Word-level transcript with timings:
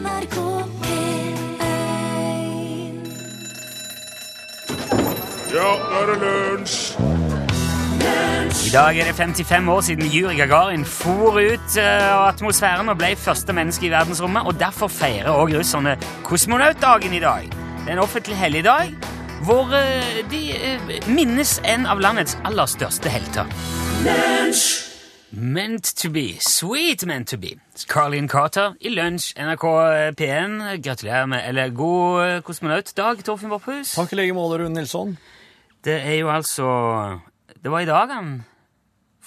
NRK 0.00 0.36
P1 0.82 1.38
Ja, 5.52 5.70
nå 5.76 6.00
er 6.00 6.10
det 6.10 6.16
lunsj! 6.22 6.76
I 8.50 8.72
dag 8.72 8.98
er 8.98 9.04
det 9.10 9.14
55 9.18 9.68
år 9.68 9.80
siden 9.84 10.06
Juri 10.06 10.36
Gagarin 10.38 10.84
for 10.86 11.36
ut 11.36 11.76
eh, 11.76 12.06
av 12.14 12.28
atmosfæren 12.30 12.88
og 12.88 12.96
ble 13.00 13.12
første 13.18 13.52
menneske 13.52 13.88
i 13.88 13.92
verdensrommet, 13.92 14.46
og 14.46 14.60
derfor 14.60 14.88
feirer 14.88 15.30
også 15.30 15.58
russerne 15.58 15.96
kosmonautdagen 16.24 17.14
i 17.14 17.20
dag. 17.20 17.48
Det 17.50 17.88
er 17.88 17.98
en 17.98 18.04
offentlig 18.04 18.38
helligdag 18.38 18.94
hvor 19.44 19.74
eh, 19.76 20.22
de 20.30 20.44
eh, 20.54 21.10
minnes 21.10 21.58
en 21.66 21.88
av 21.90 22.00
landets 22.00 22.38
aller 22.44 22.70
største 22.70 23.12
helter. 23.12 23.50
Meant 25.32 25.84
to 25.96 26.10
be. 26.10 26.38
Sweet 26.40 27.06
meant 27.06 27.28
to 27.28 27.36
be. 27.38 27.54
Carlin 27.88 28.26
Carter 28.28 28.74
i 28.82 28.90
lunsj, 28.90 29.30
NRK 29.38 29.64
P1. 30.18 30.56
Gratulerer 30.82 31.26
med 31.30 31.44
Eller 31.48 31.70
god 31.70 32.22
eh, 32.24 32.40
kosmonautdag, 32.42 33.22
Torfinn 33.24 33.52
Borphus. 33.52 33.92
Takk 33.94 34.12
i 34.12 34.18
like 34.18 34.34
måte, 34.34 34.58
Rune 34.58 34.74
Nilsson. 34.74 35.14
Det 35.86 35.94
er 36.02 36.18
jo 36.18 36.30
altså 36.34 36.66
Det 37.62 37.70
var 37.70 37.84
i 37.84 37.88
dag 37.88 38.10
han 38.10 38.32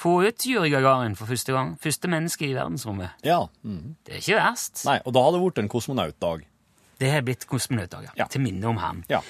få 0.03 0.17
ut 0.27 0.43
Juri 0.45 0.69
Gagarin 0.73 1.15
for 1.15 1.29
første 1.29 1.53
gang. 1.55 1.77
Første 1.79 2.09
menneske 2.11 2.49
i 2.49 2.55
verdensrommet. 2.57 3.13
Ja. 3.23 3.45
mhm. 3.63 3.95
Det 4.03 4.17
er 4.17 4.19
ikke 4.19 4.41
verst. 4.41 4.83
Nei, 4.89 4.97
og 5.05 5.13
da 5.15 5.23
hadde 5.23 5.37
det 5.39 5.43
blitt 5.45 5.61
en 5.63 5.71
kosmonautdag. 5.71 6.43
Det 6.99 7.11
har 7.11 7.23
blitt 7.23 7.47
kosmonautdag, 7.47 8.09
ja. 8.09 8.13
Ja. 8.17 8.27
Til 8.27 8.43
minne 8.43 8.67
om 8.67 8.81
han. 8.81 9.05
Ja. 9.09 9.21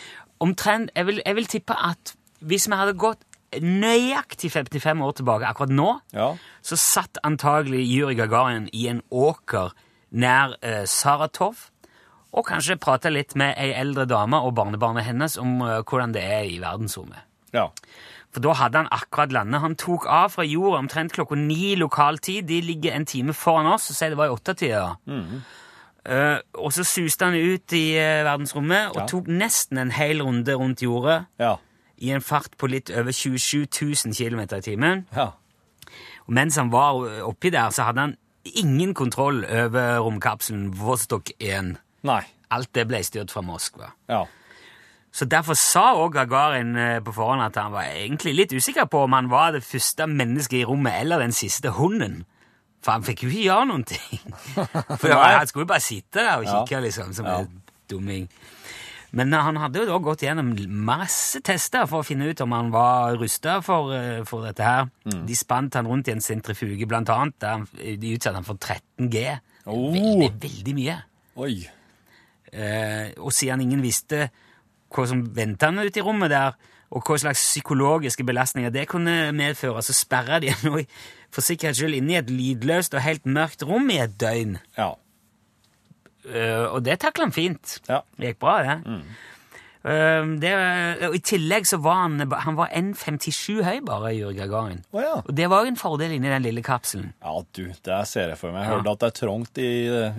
Omtrent, 0.42 0.90
jeg 0.96 1.06
vil, 1.06 1.22
jeg 1.26 1.36
vil 1.36 1.46
tippe 1.52 1.78
at 1.78 2.16
hvis 2.42 2.66
vi 2.68 2.76
hadde 2.80 2.98
gått 3.00 3.22
nøyaktig 3.62 4.52
55 4.52 5.02
år 5.04 5.12
tilbake 5.20 5.46
akkurat 5.50 5.70
nå, 5.70 6.00
Ja. 6.14 6.36
så 6.62 6.76
satt 6.78 7.18
antagelig 7.24 7.84
Yuri 7.88 8.16
Gagarin 8.16 8.70
i 8.74 8.88
en 8.88 9.02
åker 9.12 9.72
nær 10.12 10.56
eh, 10.62 10.86
Saratov, 10.86 11.70
og 12.34 12.46
kanskje 12.48 12.80
prata 12.82 13.10
litt 13.14 13.36
med 13.36 13.54
ei 13.58 13.72
eldre 13.78 14.06
dame 14.10 14.40
og 14.42 14.56
barnebarnet 14.56 15.04
hennes 15.06 15.38
om 15.38 15.62
eh, 15.62 15.82
hvordan 15.84 16.14
det 16.14 16.24
er 16.24 16.44
i 16.50 16.60
verdensrommet. 16.60 17.22
ja. 17.54 17.68
For 18.34 18.42
da 18.42 18.50
hadde 18.58 18.78
han 18.80 18.88
akkurat 18.90 19.30
landet. 19.32 19.62
Han 19.62 19.76
tok 19.78 20.08
av 20.10 20.32
fra 20.34 20.42
jorda 20.44 20.80
omtrent 20.80 21.12
klokka 21.14 21.36
ni 21.38 21.76
lokal 21.78 22.18
tid. 22.18 22.48
De 22.50 22.62
ligger 22.66 22.96
en 22.96 23.06
time 23.06 23.30
foran 23.34 23.68
oss, 23.70 23.92
og 23.92 23.96
sier 23.96 24.10
det 24.10 24.18
var 24.18 24.26
i 24.26 24.34
åttetida. 24.34 24.98
Eh, 26.04 26.40
og 26.58 26.74
så 26.74 26.82
suste 26.84 27.26
han 27.30 27.38
ut 27.38 27.76
i 27.78 27.94
uh, 27.94 28.24
verdensrommet 28.26 28.90
og 28.90 28.98
Ja. 29.04 29.06
tok 29.08 29.28
nesten 29.30 29.78
en 29.78 29.92
hel 29.92 30.20
runde 30.26 30.52
rundt 30.58 30.82
jordet 30.82 31.26
Ja. 31.40 31.58
I 32.04 32.12
en 32.12 32.22
fart 32.24 32.58
på 32.60 32.68
litt 32.68 32.92
over 32.92 33.12
27 33.16 33.66
000 34.06 34.14
km 34.18 34.42
i 34.58 34.62
timen. 34.66 35.06
Ja. 35.16 35.30
Og 36.28 36.34
mens 36.36 36.58
han 36.60 36.72
var 36.74 37.00
oppi 37.28 37.50
der, 37.54 37.72
så 37.76 37.86
hadde 37.88 38.02
han 38.10 38.16
ingen 38.60 38.94
kontroll 38.94 39.44
over 39.46 40.00
romkapselen 40.04 40.70
Vostok 40.76 41.32
1. 41.40 41.74
Nei. 42.04 42.22
Alt 42.52 42.74
det 42.76 42.88
ble 42.90 43.00
styrt 43.08 43.32
fra 43.32 43.42
Moskva. 43.46 43.94
Ja. 44.12 44.26
Så 45.14 45.26
derfor 45.30 45.54
sa 45.54 45.92
også 45.94 46.10
Gagarin 46.16 46.76
eh, 46.76 47.00
på 47.06 47.14
forhånd 47.14 47.44
at 47.46 47.58
han 47.62 47.72
var 47.76 47.86
egentlig 47.92 48.34
litt 48.36 48.54
usikker 48.58 48.88
på 48.90 49.04
om 49.06 49.14
han 49.14 49.28
var 49.32 49.52
det 49.54 49.64
første 49.64 50.08
mennesket 50.10 50.64
i 50.64 50.66
rommet 50.66 50.96
eller 51.04 51.22
den 51.22 51.32
siste 51.38 51.70
hunden. 51.78 52.24
For 52.84 52.98
han 52.98 53.06
fikk 53.08 53.24
jo 53.24 53.30
ikke 53.30 53.46
gjøre 53.46 53.68
noen 53.70 53.86
ting. 53.88 54.24
For 55.00 55.14
han 55.14 55.48
skulle 55.48 55.64
jo 55.68 55.70
bare 55.70 55.86
sitte 55.86 56.20
der 56.26 56.42
og 56.42 56.50
kikke, 56.50 56.82
liksom, 56.84 57.14
som 57.16 57.30
Ja. 57.30 57.38
en 57.46 57.62
dumming. 57.90 58.26
Men 59.14 59.34
eh, 59.34 59.46
han 59.46 59.60
hadde 59.62 59.84
jo 59.84 59.90
da 59.90 60.00
gått 60.04 60.26
gjennom 60.26 60.52
masse 60.86 61.42
tester 61.46 61.86
for 61.90 62.02
å 62.02 62.08
finne 62.08 62.32
ut 62.32 62.42
om 62.46 62.56
han 62.56 62.72
var 62.74 63.18
rusta 63.22 63.60
for, 63.66 63.94
eh, 63.96 64.24
for 64.28 64.46
dette 64.48 64.66
her. 64.66 64.90
Mm. 65.06 65.24
De 65.30 65.38
spant 65.38 65.78
han 65.78 65.90
rundt 65.90 66.10
i 66.10 66.16
en 66.16 66.24
sentrifuge, 66.24 66.88
blant 66.90 67.12
annet. 67.14 67.38
Der 67.44 67.66
de 68.02 68.16
utsatte 68.16 68.42
han 68.42 68.48
for 68.48 68.58
13 68.58 69.12
G. 69.14 69.28
Oh. 69.66 69.92
Veldig, 69.94 70.32
veldig 70.44 70.76
mye. 70.78 70.98
Oi. 71.44 71.56
Eh, 72.54 73.14
og 73.18 73.34
siden 73.34 73.64
ingen 73.66 73.82
visste 73.86 74.28
hva 74.94 75.08
som 75.10 75.24
ventet 75.34 75.66
han 75.70 75.82
ute 75.82 76.02
i 76.02 76.06
rommet 76.06 76.30
der, 76.34 76.58
og 76.94 77.02
hva 77.08 77.18
slags 77.18 77.42
psykologiske 77.48 78.26
belastninger 78.26 78.70
det 78.74 78.86
kunne 78.92 79.32
medføre, 79.34 79.82
så 79.82 79.96
sperra 79.98 80.38
de 80.42 80.52
ham 80.54 80.76
for 81.34 81.42
sikkerhets 81.42 81.82
skyld 81.82 81.98
inne 81.98 82.14
i 82.14 82.20
et 82.20 82.30
lydløst 82.30 82.94
og 82.94 83.02
helt 83.02 83.26
mørkt 83.26 83.66
rom 83.66 83.90
i 83.90 83.98
et 84.04 84.14
døgn. 84.22 84.60
Ja. 84.78 84.92
Eh, 86.26 86.66
og 86.72 86.84
det 86.86 87.00
takla 87.04 87.26
han 87.28 87.32
fint. 87.36 87.80
Ja. 87.90 88.02
Det 88.18 88.34
gikk 88.34 88.40
bra, 88.40 88.58
det. 88.64 88.78
Eh, 89.84 90.26
det 90.40 90.52
og 91.10 91.16
I 91.18 91.20
tillegg 91.20 91.66
så 91.68 91.78
var 91.84 92.06
han 92.06 92.16
Han 92.46 92.56
var 92.56 92.70
1,57 92.72 93.64
høy 93.68 93.82
bare, 93.84 94.14
Juri 94.16 94.38
Gagarin. 94.38 94.84
Oh, 94.94 95.02
ja. 95.04 95.16
Og 95.20 95.34
det 95.36 95.50
var 95.52 95.66
jo 95.66 95.74
en 95.74 95.80
fordel 95.82 96.12
inni 96.16 96.30
den 96.32 96.46
lille 96.46 96.64
kapselen. 96.64 97.14
Ja, 97.22 97.34
du, 97.52 97.66
det 97.84 98.02
ser 98.08 98.30
jeg 98.32 98.38
for 98.40 98.52
meg. 98.56 98.64
Jeg 98.64 98.72
Ja. 98.72 98.78
hørte 98.78 98.92
at 98.96 99.00
det 99.00 99.10
er 99.12 99.18
trangt 99.28 99.58
i, 99.58 99.72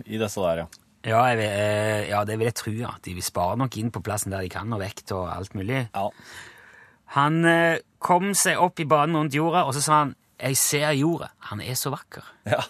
i 0.04 0.18
disse 0.20 0.40
der, 0.44 0.64
ja. 0.64 0.66
Ja, 1.04 1.22
vil- 1.36 1.44
eh, 1.44 2.08
ja, 2.08 2.24
det 2.24 2.38
vil 2.38 2.46
jeg 2.48 2.54
tro. 2.54 2.72
Ja. 2.72 2.92
De 3.04 3.20
spare 3.22 3.56
nok 3.60 3.76
inn 3.76 3.90
på 3.90 4.00
plassen 4.02 4.30
der 4.32 4.40
de 4.44 4.48
kan, 4.48 4.72
og 4.72 4.80
vekt 4.80 5.12
og 5.12 5.28
alt 5.32 5.54
mulig. 5.54 5.88
Ja. 5.94 6.08
Han 7.16 7.44
eh, 7.44 7.78
kom 8.00 8.32
seg 8.34 8.58
opp 8.60 8.80
i 8.80 8.84
banen 8.88 9.16
rundt 9.16 9.34
jorda, 9.36 9.64
og 9.64 9.74
så 9.74 9.80
sa 9.82 9.98
han 10.04 10.14
'Jeg 10.40 10.56
ser 10.56 10.90
jorda. 10.92 11.28
Han 11.50 11.60
er 11.60 11.74
så 11.74 11.90
vakker'. 11.94 12.24
ja. 12.46 12.60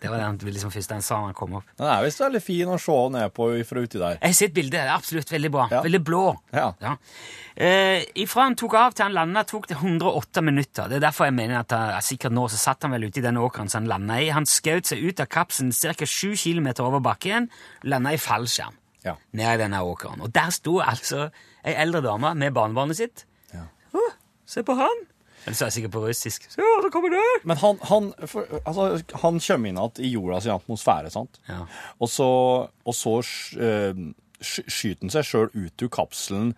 Det 0.00 0.10
var 0.10 0.18
det 0.38 0.52
liksom 0.54 0.70
første 0.74 0.94
han 0.96 1.02
sa 1.04 1.20
han 1.24 1.34
kom 1.36 1.54
opp. 1.60 1.64
Den 1.78 1.86
er 1.86 2.02
visst 2.04 2.20
veldig 2.20 2.42
fin 2.42 2.68
å 2.68 2.78
se 2.80 2.96
ned 3.14 3.32
på 3.36 3.48
fra 3.68 3.80
uti 3.84 3.98
der. 4.00 4.18
Jeg 4.20 4.30
har 4.32 4.36
sett 4.38 4.54
bildet. 4.54 4.72
Det 4.78 4.82
er 4.88 4.94
absolutt 4.94 5.30
veldig 5.32 5.50
bra. 5.54 5.68
Ja. 5.70 5.82
Veldig 5.84 6.00
blå. 6.04 6.22
Ja. 6.52 6.96
Eh, 7.56 8.02
ifra 8.24 8.42
han 8.48 8.56
tok 8.58 8.74
av 8.74 8.94
til 8.96 9.04
han 9.06 9.14
landa, 9.14 9.44
tok 9.46 9.68
det 9.70 9.76
108 9.78 10.42
minutter. 10.42 10.88
Det 10.90 10.98
er 10.98 11.04
derfor 11.06 11.28
jeg 11.28 11.36
mener 11.36 11.60
at 11.60 11.70
han, 11.76 12.02
sikkert 12.02 12.34
nå 12.34 12.48
så 12.50 12.58
satt 12.58 12.82
han 12.86 12.94
vel 12.96 13.06
ute 13.06 13.22
i 13.22 13.26
den 13.26 13.38
åkeren 13.38 13.70
som 13.70 13.84
han 13.84 13.90
landa 13.92 14.18
i. 14.22 14.30
Han 14.34 14.46
skjøt 14.48 14.90
seg 14.90 15.04
ut 15.04 15.22
av 15.22 15.30
kapsen 15.30 15.70
ca. 15.70 15.94
7 16.06 16.34
km 16.40 16.72
over 16.84 17.00
bakken, 17.04 17.50
landa 17.84 18.12
i 18.14 18.18
fallskjerm 18.18 18.74
Ja. 19.04 19.16
ned 19.32 19.54
i 19.54 19.62
denne 19.62 19.82
åkeren. 19.84 20.22
Og 20.24 20.32
der 20.32 20.50
sto 20.50 20.80
altså 20.80 21.30
ei 21.64 21.74
eldre 21.76 22.00
dame 22.02 22.34
med 22.34 22.54
barnebarnet 22.56 22.96
sitt. 22.96 23.24
Ja. 23.52 23.66
Oh, 23.94 24.12
se 24.46 24.62
på 24.64 24.74
han! 24.78 25.04
Eller 25.44 25.56
så 25.56 25.64
er 25.64 25.70
jeg 25.70 25.76
sikkert 25.78 25.92
på 25.96 26.02
russisk. 26.06 26.46
Se, 26.50 26.62
så 26.84 26.90
kommer 26.92 27.12
det! 27.12 27.22
Men 27.44 27.56
han, 27.60 27.78
han, 27.90 28.10
for, 28.30 28.46
altså, 28.64 28.86
han 29.22 29.40
kommer 29.44 29.68
inn 29.70 29.80
igjen 29.80 30.00
i 30.00 30.12
jorda 30.14 30.40
sin 30.44 30.54
atmosfære, 30.56 31.10
sant? 31.12 31.40
Ja. 31.48 31.62
Og 32.00 32.08
så, 32.08 32.28
og 32.84 32.94
så 32.96 33.18
eh, 33.60 34.04
sky- 34.40 34.64
skyter 34.68 35.04
han 35.04 35.12
seg 35.18 35.28
sjøl 35.28 35.50
ut 35.52 35.84
av 35.84 35.92
kapselen 35.98 36.54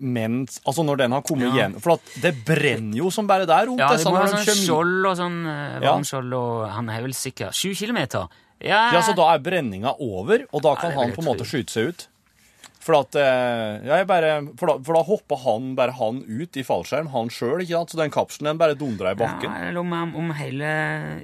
mens 0.00 0.58
Altså 0.68 0.82
når 0.84 0.98
den 1.00 1.14
har 1.16 1.22
kommet 1.24 1.48
Ja. 1.48 1.54
igjen 1.56 1.78
For 1.80 1.94
at 1.96 2.10
det 2.22 2.34
brenner 2.46 2.98
jo 3.00 3.08
som 3.12 3.26
bare 3.26 3.46
der 3.48 3.66
rundt 3.70 3.80
Ja, 3.80 3.88
det 3.96 4.04
må 4.06 4.18
ha 4.20 4.26
sånn 4.28 4.44
skjold 4.60 5.06
og 5.08 5.16
sånn 5.18 5.38
uh, 5.46 5.80
Ja. 5.80 5.94
varmskjold, 5.94 6.34
og 6.36 6.68
han 6.76 6.90
er 6.92 7.00
vel 7.06 7.14
sikkert 7.16 7.56
sju 7.56 7.72
kilometer. 7.74 8.28
Ja, 8.60 8.90
Ja, 8.92 9.00
så 9.00 9.14
da 9.16 9.30
er 9.34 9.40
brenninga 9.40 9.94
over, 9.98 10.44
og 10.52 10.62
da 10.62 10.74
kan 10.76 10.92
ja, 10.92 10.98
han 11.00 11.14
på 11.16 11.22
en 11.24 11.28
måte 11.30 11.46
skyte 11.48 11.72
seg 11.72 11.88
ut. 11.94 12.06
For 12.80 12.96
at 12.96 13.16
eh, 13.20 13.82
ja, 13.84 13.98
jeg 14.00 14.06
bare, 14.08 14.30
for, 14.56 14.70
da, 14.70 14.74
for 14.86 14.96
da 14.96 15.02
hoppa 15.04 15.36
han 15.42 15.74
bare 15.76 15.92
han 15.98 16.22
ut 16.24 16.56
i 16.56 16.62
fallskjerm, 16.64 17.10
han 17.12 17.28
sjøl, 17.28 17.60
ikke 17.60 17.74
sant? 17.76 17.92
Så 17.92 17.98
den 18.00 18.12
kapselen 18.14 18.48
den 18.48 18.60
bare 18.62 18.76
dundra 18.80 19.12
i 19.12 19.18
bakken. 19.20 19.52
Ja, 19.52 19.68
eller 19.68 19.82
om, 19.82 20.14
om 20.16 20.30
hele 20.38 20.70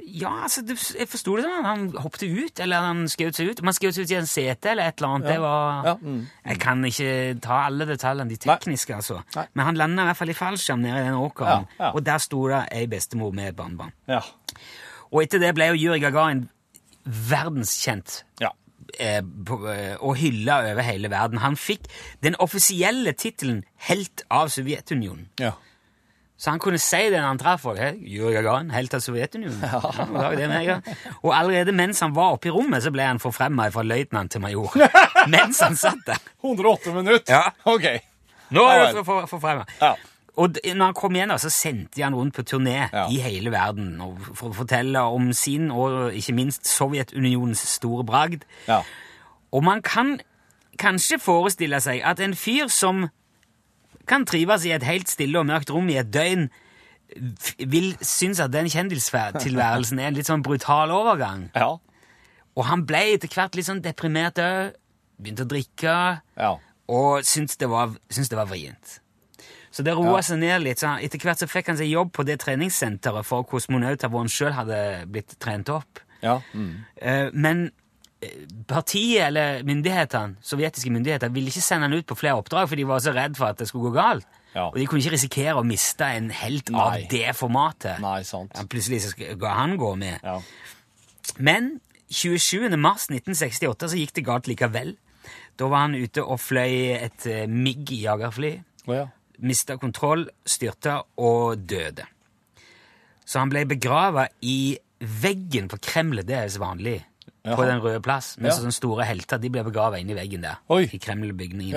Ja, 0.04 0.34
altså, 0.44 0.60
det, 0.68 0.76
jeg 0.98 1.08
forsto 1.08 1.38
det 1.38 1.46
sånn. 1.46 1.64
Han 1.64 1.86
hoppet 2.04 2.26
ut, 2.28 2.60
eller 2.60 2.84
han 2.84 3.00
skjøt 3.08 3.40
seg 3.40 3.52
ut. 3.52 3.62
Man 3.64 3.76
skjøt 3.76 3.96
seg 3.96 4.04
ut 4.04 4.12
i 4.12 4.18
en 4.18 4.28
sete 4.28 4.74
eller 4.74 4.90
et 4.92 5.00
eller 5.00 5.14
annet, 5.14 5.30
det 5.32 5.38
var 5.40 5.88
Ja, 5.88 5.94
mm. 5.96 6.20
Jeg 6.50 6.60
kan 6.66 6.84
ikke 6.90 7.08
ta 7.48 7.62
alle 7.70 7.88
detaljene, 7.88 8.28
de 8.34 8.38
tekniske, 8.44 8.98
altså. 9.00 9.22
Nei. 9.38 9.46
Men 9.56 9.70
han 9.70 9.80
landa 9.80 10.04
i 10.04 10.10
hvert 10.10 10.20
fall 10.20 10.34
i 10.34 10.36
fallskjerm 10.36 10.84
nede 10.84 11.00
i 11.00 11.08
den 11.08 11.16
åkeren, 11.22 11.64
Ja, 11.78 11.86
ja. 11.86 11.92
og 11.94 12.04
der 12.04 12.20
sto 12.22 12.42
det 12.52 12.60
ei 12.76 12.84
bestemor 12.90 13.32
med 13.36 13.54
et 13.54 13.56
barnebarn. 13.58 13.96
Ja. 14.12 14.20
Og 15.08 15.22
etter 15.24 15.40
det 15.40 15.54
ble 15.56 15.70
jo 15.72 15.80
Juri 15.86 16.04
Gagarin 16.04 16.44
verdenskjent 17.06 18.20
ja. 18.42 18.50
Eh, 18.98 19.20
eh, 19.20 19.94
og 20.00 20.16
hylla 20.20 20.60
over 20.72 20.82
hele 20.86 21.10
verden. 21.12 21.38
Han 21.42 21.56
fikk 21.56 21.86
den 22.24 22.36
offisielle 22.42 23.12
tittelen 23.12 23.64
Helt 23.88 24.24
av 24.30 24.48
Sovjetunionen. 24.54 25.28
ja. 25.40 25.52
Så 26.36 26.50
han 26.52 26.60
kunne 26.60 26.76
si 26.76 26.98
det 27.08 27.16
når 27.16 27.30
han 27.30 27.38
traff 27.40 27.62
folk. 27.64 27.78
«Hei, 27.80 27.94
Yuri 28.12 28.34
Gagarin, 28.34 28.68
helt 28.70 28.92
av 28.92 29.00
Sovjetunionen. 29.00 29.62
Ja, 29.64 30.60
ja. 30.60 30.74
Og 31.22 31.30
allerede 31.32 31.72
mens 31.72 32.02
han 32.04 32.12
var 32.16 32.36
oppe 32.36 32.50
i 32.50 32.52
rommet, 32.52 32.84
så 32.84 32.92
ble 32.92 33.06
han 33.08 33.20
forfremma 33.22 33.70
fra 33.72 33.84
løytnant 33.86 34.34
til 34.34 34.44
major. 34.44 34.76
mens 35.32 35.62
han 35.64 35.78
satt 35.80 36.02
der. 36.04 36.20
108 36.44 36.92
minutter? 36.92 37.32
Ja. 37.32 37.54
OK. 37.64 37.88
Nå 38.52 38.66
er 38.68 38.82
du 38.82 39.00
vel. 39.00 39.06
for, 39.08 39.38
for. 39.40 39.64
Ja. 39.80 39.94
Og 40.36 40.58
når 40.64 40.84
han 40.84 40.94
kom 40.94 41.14
igjen, 41.16 41.30
så 41.40 41.48
sendte 41.50 41.96
de 41.96 42.02
han 42.04 42.14
rundt 42.14 42.34
på 42.36 42.42
turné 42.44 42.90
Ja. 42.92 43.06
i 43.08 43.16
hele 43.24 43.50
verden 43.50 44.00
og 44.04 44.18
for 44.36 44.50
å 44.50 44.54
fortelle 44.54 45.00
om 45.00 45.32
sin 45.32 45.70
og 45.70 46.12
ikke 46.12 46.34
minst 46.36 46.66
Sovjetunionens 46.68 47.62
store 47.76 48.04
bragd. 48.04 48.44
Ja. 48.68 48.82
Og 49.52 49.64
man 49.64 49.80
kan 49.82 50.18
kanskje 50.78 51.18
forestille 51.18 51.80
seg 51.80 52.02
at 52.04 52.20
en 52.20 52.34
fyr 52.34 52.68
som 52.68 53.06
kan 54.06 54.26
trives 54.28 54.66
i 54.66 54.70
et 54.76 54.82
helt 54.84 55.08
stille 55.08 55.38
og 55.40 55.46
mørkt 55.48 55.70
rom 55.72 55.88
i 55.88 55.96
et 55.96 56.10
døgn, 56.12 56.50
vil 57.58 57.96
synes 58.02 58.40
at 58.40 58.52
den 58.52 58.66
kjendistilværelsen 58.68 59.98
er 60.02 60.08
en 60.10 60.14
litt 60.18 60.26
sånn 60.28 60.42
brutal 60.44 60.90
overgang. 60.90 61.48
Ja. 61.54 61.76
Og 62.56 62.64
han 62.68 62.84
ble 62.88 63.14
etter 63.14 63.28
hvert 63.32 63.54
litt 63.56 63.66
sånn 63.68 63.80
deprimert 63.84 64.38
òg. 64.42 64.74
Begynte 65.22 65.46
å 65.46 65.48
drikke 65.48 66.20
Ja. 66.36 66.58
og 66.88 67.22
syntes 67.24 67.56
det 67.56 67.68
var, 67.70 67.88
syntes 68.10 68.28
det 68.28 68.36
var 68.36 68.46
vrient. 68.46 69.00
Så 69.76 69.84
det 69.84 69.92
roa 69.96 70.22
seg 70.24 70.38
ned 70.40 70.62
litt. 70.64 70.80
så 70.80 70.94
Etter 71.04 71.20
hvert 71.20 71.42
så 71.42 71.48
fikk 71.50 71.68
han 71.68 71.76
seg 71.76 71.90
jobb 71.92 72.14
på 72.16 72.24
det 72.24 72.38
treningssenteret 72.40 73.26
for 73.28 73.44
kosmonauter 73.48 74.08
hvor 74.08 74.24
han 74.24 74.32
sjøl 74.32 74.54
hadde 74.56 74.78
blitt 75.12 75.36
trent 75.42 75.68
opp. 75.74 76.00
Ja. 76.24 76.38
Mm. 76.56 76.70
Eh, 76.96 77.28
Men 77.36 77.66
partiet 78.66 79.26
eller 79.26 79.60
myndighetene, 79.68 80.40
sovjetiske 80.42 80.90
myndigheter 80.90 81.28
ville 81.34 81.52
ikke 81.52 81.64
sende 81.64 81.88
han 81.90 81.96
ut 81.98 82.06
på 82.08 82.16
flere 82.16 82.40
oppdrag, 82.40 82.68
for 82.70 82.80
de 82.80 82.86
var 82.88 83.02
så 83.04 83.12
redd 83.14 83.36
for 83.36 83.50
at 83.52 83.60
det 83.60 83.68
skulle 83.68 83.90
gå 83.90 83.96
galt. 83.98 84.26
Ja. 84.56 84.70
Og 84.70 84.78
de 84.80 84.86
kunne 84.88 85.04
ikke 85.04 85.12
risikere 85.12 85.58
å 85.60 85.66
miste 85.68 86.08
en 86.16 86.30
helt 86.32 86.70
av 86.72 86.96
det 87.10 87.34
formatet. 87.36 88.00
Nei, 88.00 88.22
sant. 88.24 88.56
Plutselig 88.72 89.02
så 89.04 89.12
skal 89.12 89.44
han 89.52 89.76
gå 89.76 89.92
med. 90.00 90.24
Ja. 90.24 90.38
Men 91.36 91.74
27. 92.08 92.70
mars 92.80 93.10
1968 93.10 93.90
så 93.92 94.00
gikk 94.00 94.14
det 94.16 94.24
galt 94.24 94.48
likevel. 94.48 94.94
Da 95.60 95.68
var 95.68 95.84
han 95.84 95.96
ute 95.98 96.24
og 96.24 96.40
fløy 96.40 96.94
et 96.96 97.26
eh, 97.28 97.44
MIG-jagerfly. 97.50 98.54
Oh, 98.86 98.94
ja. 98.94 99.06
Mista 99.38 99.76
kontroll, 99.76 100.28
styrta 100.46 101.02
og 101.18 101.58
døde. 101.68 102.06
Så 103.26 103.38
han 103.42 103.50
ble 103.50 103.64
begrava 103.66 104.28
i 104.42 104.76
veggen 105.00 105.68
på 105.68 105.78
Kremlet. 105.82 106.26
Det 106.26 106.36
er 106.38 106.48
så 106.48 106.62
vanlig. 106.62 107.00
På 107.46 107.62
Den 107.66 107.78
røde 107.82 108.00
plass. 108.02 108.36
Mens 108.38 108.56
Ja. 108.56 108.62
sånne 108.62 108.72
store 108.74 109.04
helter 109.04 109.38
de 109.38 109.48
ble 109.50 109.62
begrava 109.62 109.98
inni 110.00 110.14
veggen 110.14 110.42
der. 110.42 110.56
Oi. 110.68 110.82
I 110.92 110.98
Kreml-bygningen. 110.98 111.76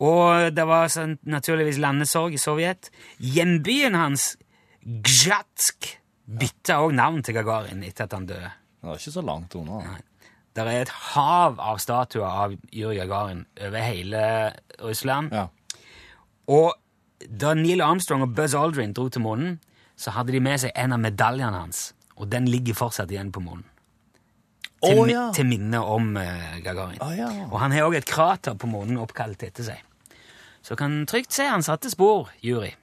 Og 0.00 0.54
det 0.54 0.66
var 0.66 0.88
sånn, 0.88 1.18
naturligvis 1.24 1.78
landesorg 1.78 2.34
i 2.34 2.36
Sovjet. 2.40 2.90
Hjembyen 3.20 3.94
hans, 3.94 4.36
Gzjatsk, 4.84 5.96
bytta 6.26 6.80
òg 6.82 6.92
navn 6.94 7.22
til 7.22 7.34
Gagarin 7.34 7.82
etter 7.86 8.04
at 8.04 8.12
han 8.12 8.26
døde. 8.26 8.50
Det 8.80 8.88
var 8.90 8.96
ikke 9.00 9.14
så 9.14 9.24
langt 9.24 9.54
unna. 9.58 9.80
Nei. 9.82 10.00
Det 10.56 10.64
er 10.66 10.80
et 10.86 10.88
hav 10.88 11.58
av 11.60 11.78
statuer 11.82 12.24
av 12.26 12.54
Yuri 12.72 12.96
Gagarin 12.96 13.44
over 13.60 13.78
hele 13.84 14.52
Russland. 14.80 15.32
Ja. 15.32 15.48
Og 16.46 16.74
da 17.26 17.54
Neil 17.58 17.82
Armstrong 17.82 18.22
og 18.22 18.34
Buzz 18.36 18.54
Aldrin 18.54 18.92
dro 18.94 19.08
til 19.08 19.24
månen, 19.24 19.56
så 19.96 20.12
hadde 20.14 20.34
de 20.34 20.42
med 20.44 20.60
seg 20.62 20.74
en 20.76 20.94
av 20.94 21.00
medaljene 21.02 21.64
hans. 21.64 21.90
Og 22.16 22.30
den 22.32 22.46
ligger 22.48 22.76
fortsatt 22.76 23.10
igjen 23.10 23.32
på 23.32 23.42
månen. 23.44 23.66
Til, 24.76 25.00
Å, 25.00 25.06
ja. 25.08 25.24
til 25.34 25.48
minne 25.48 25.80
om 25.80 26.12
uh, 26.20 26.58
Gagarin. 26.62 27.00
Å, 27.02 27.10
ja. 27.16 27.30
Og 27.48 27.58
han 27.62 27.72
har 27.74 27.88
òg 27.88 27.96
et 27.98 28.06
krater 28.06 28.54
på 28.60 28.68
månen 28.70 29.00
oppkalt 29.00 29.42
etter 29.42 29.66
seg. 29.66 29.80
Så 30.62 30.76
kan 30.78 31.04
trygt 31.08 31.32
se 31.34 31.46
han 31.48 31.64
satte 31.64 31.90
spor, 31.90 32.30
Yuri. 32.44 32.74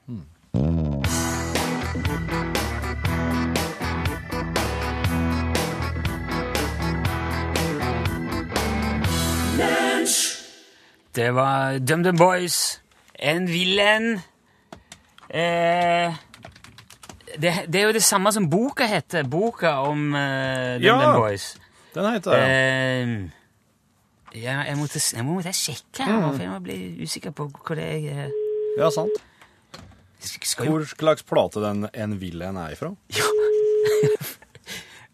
Det 11.14 11.30
var 11.30 11.78
DumDum 11.78 12.18
Boys, 12.18 12.80
en 13.24 13.46
villen 13.48 14.08
eh, 15.28 16.14
det, 17.40 17.52
det 17.66 17.80
er 17.80 17.88
jo 17.88 17.94
det 17.96 18.02
samme 18.04 18.30
som 18.34 18.46
boka 18.50 18.86
heter. 18.86 19.24
Boka 19.26 19.78
om 19.88 20.12
eh, 20.14 20.76
Ja. 20.84 20.98
Boys. 21.16 21.54
Den 21.94 22.10
heter 22.12 22.34
det. 22.34 22.42
Eh, 22.44 23.42
ja, 24.42 24.60
jeg 24.66 24.76
måtte, 24.78 24.98
jeg 24.98 25.24
måtte 25.26 25.52
sjekke 25.54 26.06
her, 26.08 26.24
for 26.34 26.42
jeg 26.42 26.62
ble 26.64 26.78
usikker 27.06 27.34
på 27.36 27.46
hva 27.54 27.76
det 27.78 27.86
er 28.10 28.32
Ja, 28.78 28.88
sant. 28.90 29.14
skal 30.18 30.66
Hvor 30.70 30.86
slags 30.90 31.22
plate 31.22 31.62
den 31.62 31.86
En 31.92 32.16
Villain 32.18 32.56
er 32.58 32.74
ifra? 32.74 32.90
ja, 33.14 33.28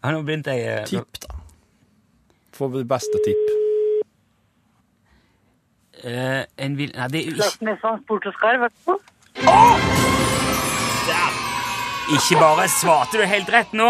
ja, 0.01 0.11
Nå 0.15 0.23
begynte 0.25 0.55
jeg 0.57 0.79
eh, 0.79 0.85
Tipp, 0.89 1.21
da. 1.21 1.37
Få 2.57 2.71
beste 2.73 3.21
tipp. 3.25 3.60
Eh, 6.03 6.43
En 6.57 6.77
vil... 6.77 6.91
Nei, 6.97 7.07
det 7.13 7.21
er 7.21 7.31
ikke 7.33 7.77
sport 8.03 8.25
og 8.29 8.33
skarv, 8.37 8.67
vet 8.67 8.73
du. 8.85 8.95
god. 9.45 9.91
Ikke 12.11 12.35
bare 12.41 12.65
svarte 12.67 13.21
du 13.21 13.23
helt 13.23 13.49
rett 13.53 13.71
nå, 13.77 13.87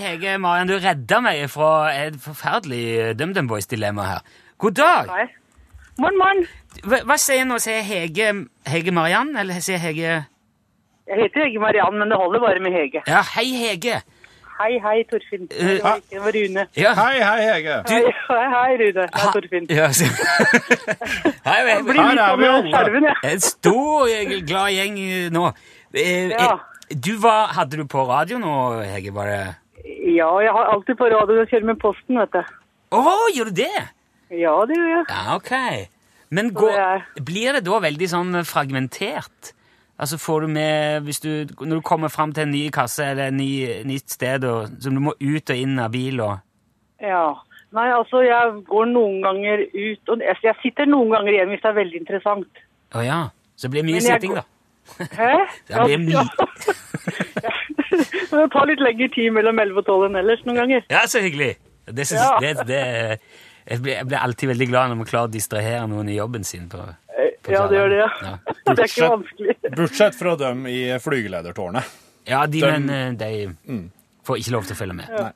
Hege 0.00 0.38
Marian. 0.40 0.70
Du 0.70 0.78
redda 0.80 1.18
meg 1.20 1.42
fra 1.52 1.90
et 1.92 2.16
forferdelig 2.22 3.12
DumDum 3.18 3.50
Boys-dilemma 3.50 4.06
her. 4.08 4.22
God 4.62 4.78
dag! 4.78 5.10
Hei. 5.12 5.26
Morn, 6.00 6.16
morn. 6.16 6.40
Hva, 6.86 7.02
hva 7.10 7.16
sier 7.20 7.44
nå? 7.44 7.58
Sier 7.60 7.82
Hege, 7.84 8.30
Hege 8.70 8.94
Mariann, 8.94 9.34
eller 9.36 9.60
sier 9.64 9.80
Hege 9.82 10.06
Jeg 10.14 11.18
heter 11.20 11.44
Hege 11.44 11.60
Mariann, 11.60 11.98
men 12.00 12.08
det 12.08 12.16
holder 12.20 12.40
bare 12.46 12.62
med 12.64 12.72
Hege. 12.72 13.02
Ja, 13.10 13.20
hei, 13.34 13.50
Hege. 13.58 14.00
Hei, 14.58 14.78
hei, 14.82 15.02
Torfinn. 15.10 15.44
Eh, 15.50 15.66
Det 15.68 15.82
var 15.82 15.96
ikke- 15.96 16.10
det 16.10 16.20
var 16.24 16.32
Rune. 16.36 16.66
Ja. 16.76 16.94
Hei, 16.94 17.20
hei, 17.22 17.40
Hege. 17.46 17.74
Hei, 17.88 18.02
hei, 18.28 18.46
hei, 18.54 18.76
Rune. 18.80 18.92
Det 18.92 19.10
er 19.14 19.32
Torfinn. 19.36 19.66
Ja, 19.70 19.88
så. 19.92 20.04
Hei, 21.48 21.58
Jeg 21.58 21.76
hei, 21.76 21.82
blir 21.82 21.94
litt 21.94 22.18
sånn 22.18 22.40
med 22.40 22.72
alle. 22.74 23.00
jeg. 23.06 23.16
En 23.32 23.40
stor, 23.40 24.08
glad 24.46 24.72
gjeng 24.74 24.98
eh, 24.98 25.28
nå. 25.30 25.44
Eh, 25.94 26.28
Ja. 26.34 26.58
Du 26.90 27.16
var, 27.20 27.48
hadde 27.52 27.76
du 27.76 27.84
på 27.84 28.06
radio 28.08 28.38
nå, 28.38 28.52
Hege? 28.82 29.12
Var 29.12 29.26
det 29.26 29.56
Ja, 30.16 30.30
jeg 30.40 30.50
har 30.56 30.70
alltid 30.72 30.96
på 30.96 31.04
radio 31.12 31.36
Jeg 31.42 31.48
kjører 31.50 31.64
med 31.64 31.78
posten, 31.82 32.16
vet 32.18 32.32
du. 32.32 32.42
Å, 32.96 33.02
gjør 33.36 33.44
du 33.52 33.56
det? 33.62 33.84
Ja, 34.30 34.54
det 34.64 34.76
gjør 34.76 34.88
jeg. 34.96 35.04
Ja, 35.08 35.36
ok. 35.36 35.88
Men 36.30 36.50
går, 36.52 36.72
det 37.16 37.24
blir 37.24 37.52
det 37.52 37.64
da 37.64 37.78
veldig 37.80 38.08
sånn 38.08 38.32
fragmentert? 38.44 39.52
Altså 39.98 40.18
får 40.18 40.40
du 40.40 40.46
med 40.54 41.00
hvis 41.08 41.18
du, 41.20 41.46
Når 41.60 41.76
du 41.80 41.82
kommer 41.82 42.08
fram 42.08 42.32
til 42.32 42.42
en 42.46 42.52
ny 42.54 42.68
kasse 42.70 43.02
eller 43.04 43.26
et 43.32 43.34
ny, 43.34 43.50
nytt 43.84 44.10
sted 44.14 44.44
og, 44.46 44.68
som 44.80 44.94
du 44.94 45.00
må 45.02 45.12
ut 45.18 45.50
og 45.50 45.56
inn 45.56 45.78
av 45.82 45.90
bil 45.94 46.20
og 46.22 46.38
Ja. 47.02 47.34
Nei, 47.76 47.84
altså, 47.92 48.22
jeg 48.24 48.62
går 48.64 48.86
noen 48.88 49.18
ganger 49.22 49.60
ut, 49.74 50.08
og 50.08 50.22
jeg 50.24 50.54
sitter 50.62 50.86
noen 50.88 51.10
ganger 51.12 51.32
igjen 51.34 51.50
hvis 51.52 51.60
det 51.60 51.68
er 51.68 51.74
veldig 51.76 51.98
interessant. 52.00 52.48
Å 52.96 53.02
ja. 53.04 53.18
Så 53.58 53.68
det 53.68 53.72
blir 53.74 53.84
mye 53.90 54.00
sitting, 54.00 54.32
da. 54.38 54.44
Hæ? 55.18 55.34
Det 55.68 55.76
blir 55.84 56.00
mye. 56.06 56.22
Det 58.30 58.46
tar 58.54 58.66
litt 58.70 58.80
lengre 58.80 59.08
tid 59.12 59.28
mellom 59.36 59.58
11 59.60 59.76
og 59.82 59.84
12 59.84 60.06
enn 60.08 60.16
ellers 60.22 60.40
noen 60.46 60.56
ganger. 60.62 60.80
Ja, 60.88 61.02
så 61.10 61.20
hyggelig. 61.20 61.56
Det, 61.84 62.06
synes, 62.08 62.22
Ja. 62.22 62.38
det, 62.40 62.50
det, 62.68 62.80
jeg 63.68 63.78
blir 64.08 64.16
alltid 64.22 64.48
veldig 64.54 64.68
glad 64.70 64.88
når 64.92 64.96
man 65.02 65.08
klarer 65.10 65.28
å 65.28 65.32
distrahere 65.36 65.84
noen 65.90 66.08
i 66.08 66.16
jobben 66.16 66.44
sin. 66.44 66.68
på... 66.72 66.78
på 67.48 67.54
Ja, 67.56 67.64
det 67.70 67.78
gjør 67.80 67.90
det, 67.94 67.98
ja. 68.04 68.08
Ja. 68.28 68.36
Det 68.68 68.78
er 68.84 68.90
ikke 68.92 69.10
vanskelig. 69.14 69.56
Bortsett 69.80 70.18
fra 70.20 70.36
dem 70.44 70.64
i 70.70 70.78
flygeledertårnet. 71.02 71.96
Ja, 72.28 72.44
de, 72.46 72.60
Den- 72.60 72.86
men 72.88 73.16
eh, 73.18 73.18
de 73.18 73.88
får 74.28 74.42
ikke 74.42 74.52
lov 74.58 74.66
til 74.68 74.76
å 74.76 74.80
følge 74.82 74.96
med. 75.00 75.08
Nei. 75.16 75.32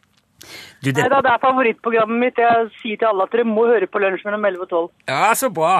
Du, 0.82 0.88
det, 0.90 0.98
Nei 0.98 1.08
da, 1.12 1.20
det 1.22 1.30
er 1.30 1.38
favorittprogrammet 1.44 2.18
mitt. 2.18 2.38
Jeg 2.42 2.70
sier 2.80 2.98
til 2.98 3.08
alle 3.12 3.24
at 3.28 3.34
dere 3.34 3.44
må 3.46 3.64
høre 3.70 3.86
på 3.86 4.00
lunsj 4.02 4.24
mellom 4.26 4.44
11 4.48 4.64
og 4.64 4.72
12. 4.74 4.88
ja, 5.12 5.28
så 5.38 5.50
bra! 5.54 5.74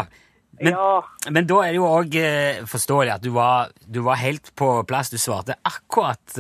Men, 0.63 0.75
Ja. 0.77 1.31
men 1.35 1.47
da 1.49 1.57
er 1.65 1.73
det 1.73 1.79
jo 1.81 1.87
òg 1.89 2.15
eh, 2.21 2.61
forståelig 2.71 3.15
at 3.17 3.23
du 3.25 3.31
var, 3.35 3.73
du 3.89 3.99
var 4.05 4.21
helt 4.21 4.53
på 4.55 4.69
plass. 4.87 5.11
Du 5.11 5.17
svarte 5.19 5.57
akkurat 5.67 6.37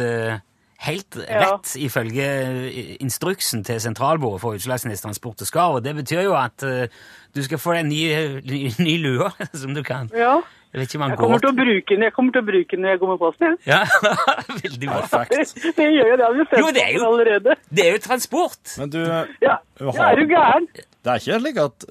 helt 0.82 1.16
Ja. 1.28 1.40
rett 1.54 1.74
ifølge 1.78 2.24
eh, 2.26 2.96
instruksen 3.04 3.62
til 3.66 3.78
sentralbordet 3.80 4.40
for 4.42 4.56
Utslagsnes 4.58 5.00
Transport 5.04 5.40
og 5.44 5.46
Skarv. 5.46 5.76
Og 5.78 5.84
det 5.84 5.94
betyr 6.00 6.24
jo 6.26 6.34
at 6.34 6.64
uh, 6.66 6.86
du 7.34 7.42
skal 7.46 7.58
få 7.62 7.76
deg 7.76 7.84
en 7.84 7.92
ny, 7.92 8.02
ny, 8.48 8.58
ny 8.82 8.96
lue 9.04 9.28
som 9.62 9.74
du 9.74 9.82
kan. 9.86 10.10
ja. 10.16 10.40
Jeg 10.72 10.80
vet 10.80 10.88
ikke 10.94 11.02
om 11.04 11.10
Jeg 11.10 11.18
kommer 11.20 11.36
går 11.36 11.40
til 11.42 11.50
å 11.50 11.56
bruke 11.58 11.92
den 11.98 12.02
Jeg 12.06 12.12
kommer 12.16 12.32
til 12.32 12.40
å 12.40 12.44
bruke 12.48 12.70
den 12.78 12.80
når 12.86 12.92
jeg 12.94 13.00
kommer 13.02 13.16
på 13.20 13.26
posten. 13.28 13.56
jeg. 13.60 13.68
Ja, 13.68 13.80
veldig 14.64 14.86
bra. 14.88 15.00
Perfekt. 15.04 15.58
Det 15.76 15.84
gjør 15.92 16.06
jo 16.08 16.14
det. 16.16 16.24
Har 16.24 16.38
jo 16.38 16.46
sett 16.48 16.62
Jo, 16.62 16.70
det 16.72 16.82
er 16.86 16.92
jo- 16.96 17.08
allerede. 17.10 17.56
Det 17.68 17.84
er 17.84 17.90
jo 17.92 17.98
transport! 18.06 18.62
Men 18.80 18.88
du, 18.94 18.98
Ja. 19.04 19.58
Ja, 19.82 19.92
er 20.08 20.16
du 20.16 20.24
gæren? 20.32 20.68
det 20.72 21.10
er 21.12 21.20
ikke 21.20 21.38
slik 21.42 21.60
at 21.60 21.84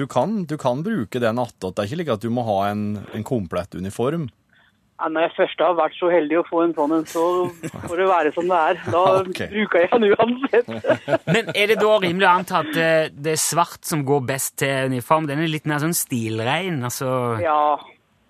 du 0.00 0.06
kan, 0.08 0.32
du 0.48 0.56
kan 0.56 0.80
bruke 0.86 1.20
den 1.20 1.42
attåt. 1.44 1.74
Det 1.76 1.82
er 1.84 1.90
ikke 1.90 1.98
slik 2.00 2.12
at 2.16 2.24
du 2.24 2.30
må 2.32 2.46
ha 2.48 2.56
en, 2.70 2.86
en 3.12 3.24
komplett 3.26 3.76
uniform. 3.76 4.30
Ja, 5.00 5.08
når 5.10 5.24
jeg 5.24 5.32
først 5.36 5.62
har 5.64 5.76
vært 5.78 5.96
så 5.98 6.10
heldig 6.12 6.38
å 6.38 6.44
få 6.46 6.60
en 6.62 6.74
sånn 6.76 6.92
en, 6.94 7.06
så 7.10 7.22
får 7.88 8.02
det 8.02 8.08
være 8.10 8.32
som 8.36 8.50
det 8.50 8.58
er. 8.70 8.80
Da 8.94 9.02
okay. 9.22 9.48
bruker 9.50 9.82
jeg 9.82 9.90
den 9.94 10.08
uansett. 10.12 10.72
Men 11.34 11.52
er 11.54 11.72
det 11.72 11.78
da 11.80 11.92
rimelig 11.96 12.28
å 12.28 12.34
anta 12.36 12.60
at 12.62 12.72
det, 12.76 12.92
det 13.18 13.34
er 13.34 13.42
svart 13.42 13.82
som 13.88 14.04
går 14.06 14.24
best 14.28 14.58
til 14.62 14.92
uniform? 14.92 15.26
Den 15.30 15.42
er 15.42 15.50
litt 15.50 15.66
mer 15.70 15.82
sånn 15.82 15.96
stilrein, 15.96 16.82
altså 16.86 17.12
Ja, 17.42 17.78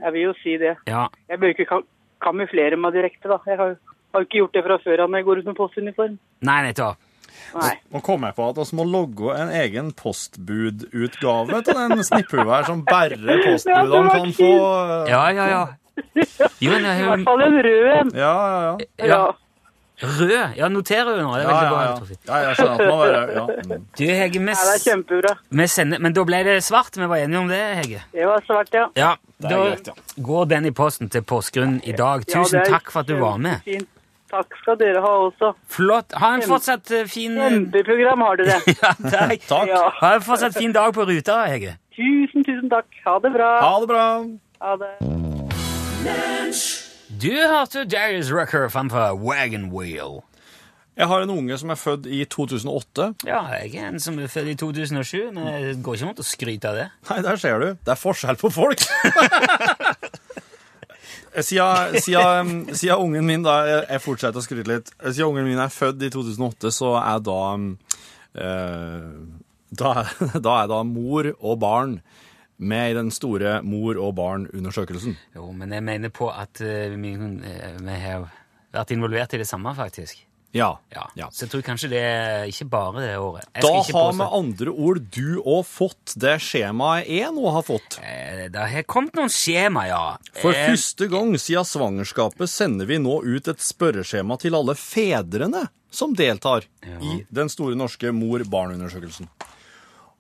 jeg 0.03 0.17
vil 0.17 0.29
jo 0.31 0.37
si 0.41 0.57
det. 0.63 0.77
Ja. 0.89 1.09
Jeg 1.29 1.43
bør 1.43 1.57
ikke 1.57 1.69
kam 1.75 1.89
kamuflere 2.23 2.77
meg 2.79 2.95
direkte, 2.95 3.27
da. 3.27 3.41
Jeg 3.51 3.59
har 3.59 3.73
har 4.13 4.23
jo 4.23 4.29
ikke 4.29 4.43
gjort 4.43 4.57
det 4.57 4.63
fra 4.67 4.79
før 4.83 5.05
av 5.05 5.11
når 5.11 5.23
jeg 5.23 5.27
går 5.29 5.41
ut 5.41 5.49
med 5.49 5.59
postuniform. 5.59 6.21
Nei, 6.49 6.59
nettopp. 6.69 7.09
Nei. 7.53 7.73
Nå 7.93 8.01
kom 8.05 8.25
jeg 8.27 8.37
på 8.37 8.49
at 8.49 8.59
vi 8.61 8.77
må 8.77 8.85
logge 8.89 9.35
en 9.37 9.53
egen 9.57 9.89
postbudutgave 9.97 11.61
til 11.65 11.79
den 11.79 12.05
snipphua 12.05 12.45
her, 12.51 12.67
som 12.69 12.83
bare 12.89 13.17
postbudene 13.47 14.13
kan 14.13 14.35
få 14.37 14.51
Ja, 15.11 15.25
ja, 15.33 15.47
ja. 15.49 15.63
Jo, 16.63 16.71
men 16.73 16.85
jeg 16.89 17.01
I 17.03 17.07
hvert 17.09 17.25
fall 17.29 17.43
en 17.47 17.57
rød 17.67 17.87
en. 18.01 18.13
Ja, 18.17 18.33
ja, 18.35 18.61
ja. 18.67 18.77
ja. 18.99 19.07
Ja. 19.13 19.23
Rød. 20.03 20.33
Ja, 20.59 20.69
noterer 20.73 21.15
du 21.19 21.23
nå? 21.23 21.35
Det 21.37 21.45
er 21.45 21.47
Ja, 21.47 21.53
veldig 21.53 21.63
ja, 21.63 21.71
bra. 21.71 21.83
ja. 21.85 21.93
Torfinn. 21.99 22.19
ja 22.27 22.39
jeg 22.43 22.57
skjønner 22.59 22.73
at 22.73 22.81
det 22.83 23.19
er 23.19 23.35
ja. 23.37 23.45
mm. 23.77 23.85
Du, 23.99 24.05
Hege, 24.09 24.41
vi, 24.43 24.55
Ja, 24.57 24.65
det 24.67 24.73
er 24.75 24.83
kjempebra. 24.87 25.33
vi 25.61 25.67
sender 25.71 25.99
Men 26.03 26.17
da 26.17 26.25
ble 26.27 26.41
det 26.49 26.57
svart? 26.67 26.97
Vi 26.99 27.07
var 27.13 27.17
enige 27.23 27.39
om 27.39 27.49
det, 27.53 27.61
Hege? 27.79 28.01
Det 28.17 28.27
var 28.27 28.43
svart, 28.49 28.73
ja. 28.75 28.87
Ja. 28.99 29.13
Det 29.39 29.47
er 29.47 29.55
Da 29.55 29.61
greit, 29.69 29.87
ja. 29.93 30.25
går 30.31 30.45
den 30.51 30.67
i 30.67 30.73
posten 30.75 31.09
til 31.13 31.23
Porsgrunn 31.23 31.79
i 31.85 31.93
dag. 31.93 32.25
Ja, 32.27 32.35
Tusen 32.41 32.59
det 32.59 32.67
er 32.67 32.75
takk 32.79 32.91
for 32.91 33.01
at 33.05 33.13
du 33.13 33.15
var 33.21 33.37
med. 33.39 33.61
kjempefint. 33.63 33.89
Takk 34.33 34.55
skal 34.63 34.79
dere 34.81 35.01
ha 35.05 35.13
også. 35.29 35.53
Flott. 35.69 36.15
Ha 36.17 36.35
en 36.35 36.43
fortsatt 36.49 36.91
eh, 36.97 37.05
fin 37.07 37.35
Kjempeprogram 37.37 38.25
har 38.27 38.37
dere. 38.41 38.59
Ja, 38.83 38.95
takk. 38.97 39.43
Takk. 39.55 39.69
Ja. 39.69 39.83
Ha 40.01 40.15
en 40.17 40.25
fortsatt 40.25 40.57
fin 40.57 40.73
dag 40.73 40.95
på 40.97 41.05
ruta, 41.07 41.43
Hege. 41.53 41.77
Tusen, 41.95 42.43
tusen 42.49 42.71
takk. 42.73 42.89
Ha 43.05 43.19
det 43.23 43.35
bra. 43.37 43.51
Ha 43.61 43.75
det 43.85 43.91
bra. 43.93 44.07
Ha 44.65 44.77
det. 44.81 44.95
Du 46.03 47.31
hørte 47.31 47.85
Darius 47.87 48.31
Rucker 48.33 48.69
framfor 48.69 49.13
Wagon 49.23 49.69
Wheel. 49.71 50.21
Jeg 50.97 51.07
har 51.09 51.23
en 51.25 51.31
unge 51.31 51.57
som 51.59 51.71
er 51.71 51.79
født 51.79 52.07
i 52.11 52.25
2008. 52.29 53.07
Ja, 53.27 53.43
jeg 53.55 53.75
er 53.79 53.89
en 53.93 54.01
som 54.03 54.19
er 54.19 54.27
født 54.29 54.49
i 54.51 54.55
2007, 54.59 55.31
men 55.33 55.47
det 55.47 55.77
går 55.85 55.95
ikke 55.97 56.09
an 56.11 56.19
å 56.21 56.27
skryte 56.27 56.69
av 56.73 56.77
det. 56.81 56.89
Nei, 57.09 57.21
der 57.25 57.39
ser 57.41 57.63
du. 57.63 57.67
Det 57.79 57.95
er 57.95 58.01
forskjell 58.01 58.37
på 58.41 58.51
folk. 58.53 58.83
siden, 61.41 61.97
siden, 62.03 62.53
siden 62.75 62.99
ungen 62.99 63.25
min 63.31 63.47
da, 63.47 63.55
jeg- 63.71 64.03
fortsetter 64.05 64.43
å 64.43 64.45
skryte 64.45 64.69
litt. 64.75 64.91
Siden 65.07 65.31
ungen 65.31 65.47
min 65.49 65.63
er 65.63 65.71
født 65.73 66.03
i 66.03 66.11
2008, 66.13 66.71
så 66.75 66.97
er 66.99 67.23
da 67.31 67.39
eh, 68.43 69.07
da, 69.71 69.95
da 70.49 70.59
er 70.65 70.69
da 70.75 70.83
mor 70.83 71.31
og 71.39 71.59
barn 71.63 72.01
med 72.63 72.93
i 72.93 72.97
den 72.99 73.11
store 73.15 73.59
mor- 73.67 73.99
og 74.01 74.15
barn-undersøkelsen. 74.19 75.17
Jo, 75.37 75.51
men 75.53 75.75
jeg 75.75 75.83
mener 75.85 76.13
på 76.15 76.31
at 76.33 76.63
eh, 76.65 76.95
vi, 76.97 77.15
eh, 77.15 77.79
vi 77.83 78.03
har 78.07 78.29
vært 78.73 78.95
involvert 78.95 79.35
i 79.35 79.43
det 79.43 79.49
samme, 79.51 79.75
faktisk. 79.77 80.23
Ja. 80.53 80.67
Ja. 80.93 81.07
ja. 81.17 81.31
Så 81.33 81.47
jeg 81.47 81.51
tror 81.55 81.63
kanskje 81.65 81.89
det 81.95 82.01
er 82.05 82.43
ikke 82.51 82.67
bare 82.69 83.01
det 83.01 83.13
året. 83.17 83.47
Jeg 83.57 83.65
Da 83.65 83.97
har 83.97 84.13
med 84.19 84.35
andre 84.37 84.73
ord 84.75 84.99
du 85.15 85.39
òg 85.41 85.63
fått 85.65 86.13
det 86.21 86.35
skjemaet 86.45 87.09
jeg 87.09 87.31
nå 87.33 87.53
har 87.55 87.65
fått. 87.65 87.97
Eh, 88.05 88.51
Det 88.53 88.67
har 88.75 88.85
kommet 88.85 89.17
noen 89.17 89.33
skjema, 89.33 89.87
ja. 89.89 90.03
For 90.43 90.53
Eh, 90.53 90.69
første 90.75 91.09
gang 91.09 91.33
siden 91.41 91.65
svangerskapet 91.65 92.53
sender 92.53 92.85
vi 92.87 92.99
nå 93.01 93.23
ut 93.25 93.49
et 93.49 93.65
spørreskjema 93.65 94.37
til 94.39 94.55
alle 94.59 94.77
fedrene 94.77 95.69
som 95.91 96.13
deltar 96.17 96.65
i 97.01 97.25
den 97.33 97.49
store 97.53 97.75
norske 97.77 98.13
mor-barn-undersøkelsen. 98.13 99.29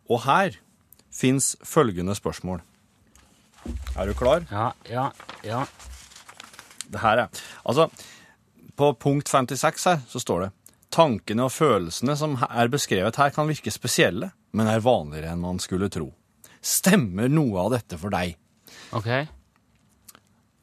Og 0.09 0.21
her 0.25 0.57
fins 1.12 1.54
følgende 1.64 2.16
spørsmål. 2.16 2.62
Er 3.97 4.09
du 4.09 4.14
klar? 4.19 4.47
Ja, 4.50 4.73
ja, 4.90 5.11
ja. 5.47 5.66
Det 6.92 7.00
her 7.00 7.25
er 7.25 7.42
Altså, 7.64 7.88
på 8.76 8.92
punkt 8.99 9.28
56 9.28 9.85
her 9.87 10.00
så 10.09 10.21
står 10.21 10.47
det 10.47 10.50
Tankene 10.92 11.47
og 11.47 11.54
følelsene 11.54 12.16
som 12.21 12.35
er 12.50 12.69
beskrevet 12.69 13.16
her 13.16 13.31
kan 13.33 13.49
virke 13.49 13.73
spesielle, 13.73 14.33
men 14.52 14.69
er 14.69 14.83
vanligere 14.85 15.31
enn 15.33 15.40
man 15.40 15.61
skulle 15.62 15.88
tro. 15.88 16.11
Stemmer 16.61 17.33
noe 17.33 17.62
av 17.62 17.71
dette 17.73 17.97
for 17.97 18.12
deg? 18.12 18.35
Ok. 18.92 19.09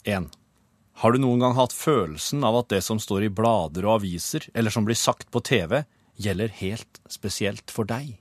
1. 0.06 0.28
Har 1.02 1.16
du 1.16 1.18
noen 1.24 1.42
gang 1.42 1.56
hatt 1.58 1.74
følelsen 1.74 2.46
av 2.46 2.60
at 2.60 2.70
det 2.76 2.84
som 2.86 3.02
står 3.02 3.26
i 3.26 3.32
blader 3.34 3.88
og 3.88 4.04
aviser, 4.04 4.46
eller 4.54 4.70
som 4.70 4.86
blir 4.86 5.00
sagt 5.00 5.32
på 5.34 5.42
TV, 5.42 5.80
gjelder 6.20 6.54
helt 6.60 7.02
spesielt 7.10 7.74
for 7.74 7.90
deg? 7.90 8.19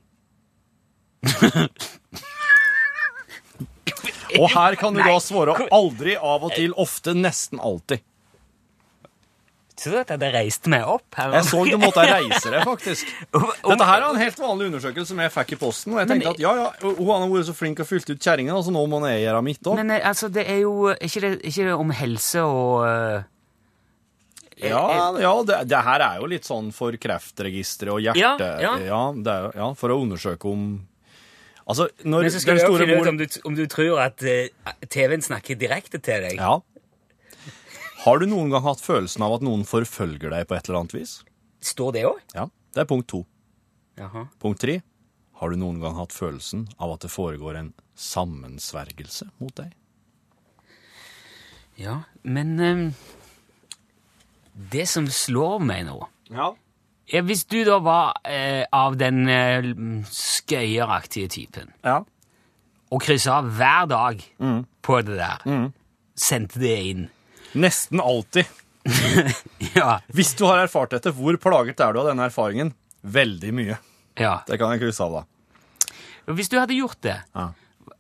Og 4.39 4.51
her 4.53 4.77
kan 4.81 4.95
du 4.95 5.01
da 5.03 5.17
svare 5.23 5.57
aldri, 5.75 6.17
av 6.17 6.45
og 6.47 6.55
til, 6.55 6.73
ofte, 6.79 7.15
nesten 7.17 7.59
alltid. 7.61 8.05
Så 9.79 9.93
du 9.93 9.99
at 10.01 10.11
jeg 10.11 10.35
reiste 10.35 10.71
meg 10.73 10.83
opp 10.91 11.15
her? 11.15 11.31
Jeg 11.37 11.47
så 11.47 11.61
du 11.69 11.77
måtte 11.79 12.03
reise 12.03 12.51
deg, 12.51 12.65
faktisk. 12.67 13.11
Dette 13.71 13.87
her 13.87 14.03
er 14.03 14.09
en 14.09 14.19
helt 14.19 14.41
vanlig 14.43 14.67
undersøkelse 14.73 15.13
som 15.13 15.23
jeg 15.23 15.33
fikk 15.37 15.55
i 15.55 15.59
posten, 15.61 15.95
og 15.95 16.03
jeg 16.03 16.11
tenkte 16.11 16.33
at 16.35 16.43
ja, 16.43 16.55
ja, 16.59 16.69
hun 16.83 17.11
har 17.13 17.27
vært 17.31 17.47
så 17.47 17.55
flink 17.55 17.83
og 17.85 17.87
fylt 17.87 18.11
ut 18.11 18.19
kjerringa, 18.19 18.59
så 18.65 18.75
nå 18.75 18.83
må 18.91 19.01
jeg 19.07 19.23
gjøre 19.29 19.45
mitt 19.47 19.71
òg. 19.71 19.79
Men 19.79 19.95
eh, 19.95 20.03
altså, 20.11 20.31
det 20.35 20.49
er 20.51 20.65
jo 20.65 20.91
ikke 20.91 21.23
det, 21.23 21.33
ikke 21.47 21.69
det 21.69 21.77
om 21.79 21.95
helse 21.95 22.43
og 22.43 22.89
eh, 22.89 23.29
Ja, 24.67 24.83
ja 25.23 25.33
det, 25.47 25.63
det 25.71 25.83
her 25.87 26.07
er 26.09 26.19
jo 26.25 26.33
litt 26.35 26.49
sånn 26.49 26.75
for 26.75 26.99
kreftregisteret 26.99 27.95
og 27.95 28.03
hjerte... 28.03 28.51
Ja, 28.59 28.65
ja. 28.65 28.77
ja, 28.83 29.03
er, 29.15 29.51
ja, 29.63 29.73
for 29.79 29.95
å 29.95 30.01
undersøke 30.03 30.51
om 30.51 30.73
Altså, 31.69 31.89
når 32.05 32.25
Men 32.25 32.33
så 32.33 32.41
skal 32.41 32.57
den 32.57 32.65
du 32.65 32.73
jo 32.73 32.79
finne 32.81 32.97
ut 32.97 33.09
om 33.11 33.19
du, 33.21 33.25
om 33.51 33.57
du 33.59 33.65
tror 33.69 33.99
at 34.01 34.23
eh, 34.25 34.49
TV-en 34.89 35.25
snakker 35.25 35.59
direkte 35.61 36.01
til 36.01 36.25
deg. 36.25 36.39
Ja. 36.41 36.55
Har 38.07 38.23
du 38.23 38.29
noen 38.31 38.49
gang 38.53 38.65
hatt 38.65 38.81
følelsen 38.81 39.25
av 39.27 39.35
at 39.37 39.45
noen 39.45 39.67
forfølger 39.69 40.33
deg 40.33 40.47
på 40.49 40.57
et 40.57 40.69
eller 40.71 40.81
annet 40.81 40.95
vis? 40.97 41.19
Står 41.61 41.93
det 41.99 42.07
òg? 42.09 42.23
Ja, 42.33 42.47
det 42.73 42.85
er 42.85 42.89
punkt 42.89 43.09
to. 43.13 43.25
Jaha. 44.01 44.29
Punkt 44.41 44.63
tre. 44.63 44.79
Har 45.43 45.53
du 45.53 45.59
noen 45.61 45.83
gang 45.83 45.99
hatt 45.99 46.15
følelsen 46.15 46.65
av 46.83 46.97
at 46.97 47.05
det 47.05 47.13
foregår 47.13 47.59
en 47.61 47.73
sammensvergelse 47.99 49.29
mot 49.43 49.53
deg? 49.59 49.75
Ja, 51.79 52.01
men 52.27 52.57
eh, 52.59 52.81
Det 54.73 54.89
som 54.91 55.07
slår 55.07 55.61
meg 55.63 55.85
nå 55.87 56.01
Ja. 56.33 56.55
Er 57.13 57.23
Hvis 57.25 57.45
du 57.49 57.65
da 57.65 57.79
var 57.81 58.15
eh, 58.25 58.65
av 58.73 58.97
den 59.01 59.23
eh, 59.29 59.69
skøyeraktige 60.13 61.29
typen 61.33 61.71
Ja. 61.85 62.01
og 62.93 63.03
kryssa 63.05 63.39
av 63.43 63.51
hver 63.59 63.87
dag 63.91 64.23
på 64.83 65.01
det 65.05 65.17
der, 65.19 65.43
Mm. 65.47 65.73
sendte 66.17 66.59
det 66.61 66.77
inn 66.91 67.09
Nesten 67.55 68.01
alltid. 68.01 68.45
Ja. 69.75 70.01
Hvis 70.13 70.35
du 70.37 70.45
har 70.47 70.59
erfart 70.67 70.91
dette, 70.91 71.11
hvor 71.13 71.37
plaget 71.41 71.81
er 71.81 71.93
du 71.93 72.01
av 72.01 72.07
denne 72.11 72.27
erfaringen? 72.29 72.75
Veldig 73.05 73.53
mye. 73.55 73.79
ja. 74.19 74.43
Det 74.47 74.59
kan 74.59 74.71
jeg 74.73 74.81
krysse 74.83 75.01
av, 75.05 75.13
da. 75.23 76.33
Hvis 76.35 76.49
du 76.53 76.59
hadde 76.59 76.77
gjort 76.77 77.01
det 77.03 77.17
Ja. 77.35 77.49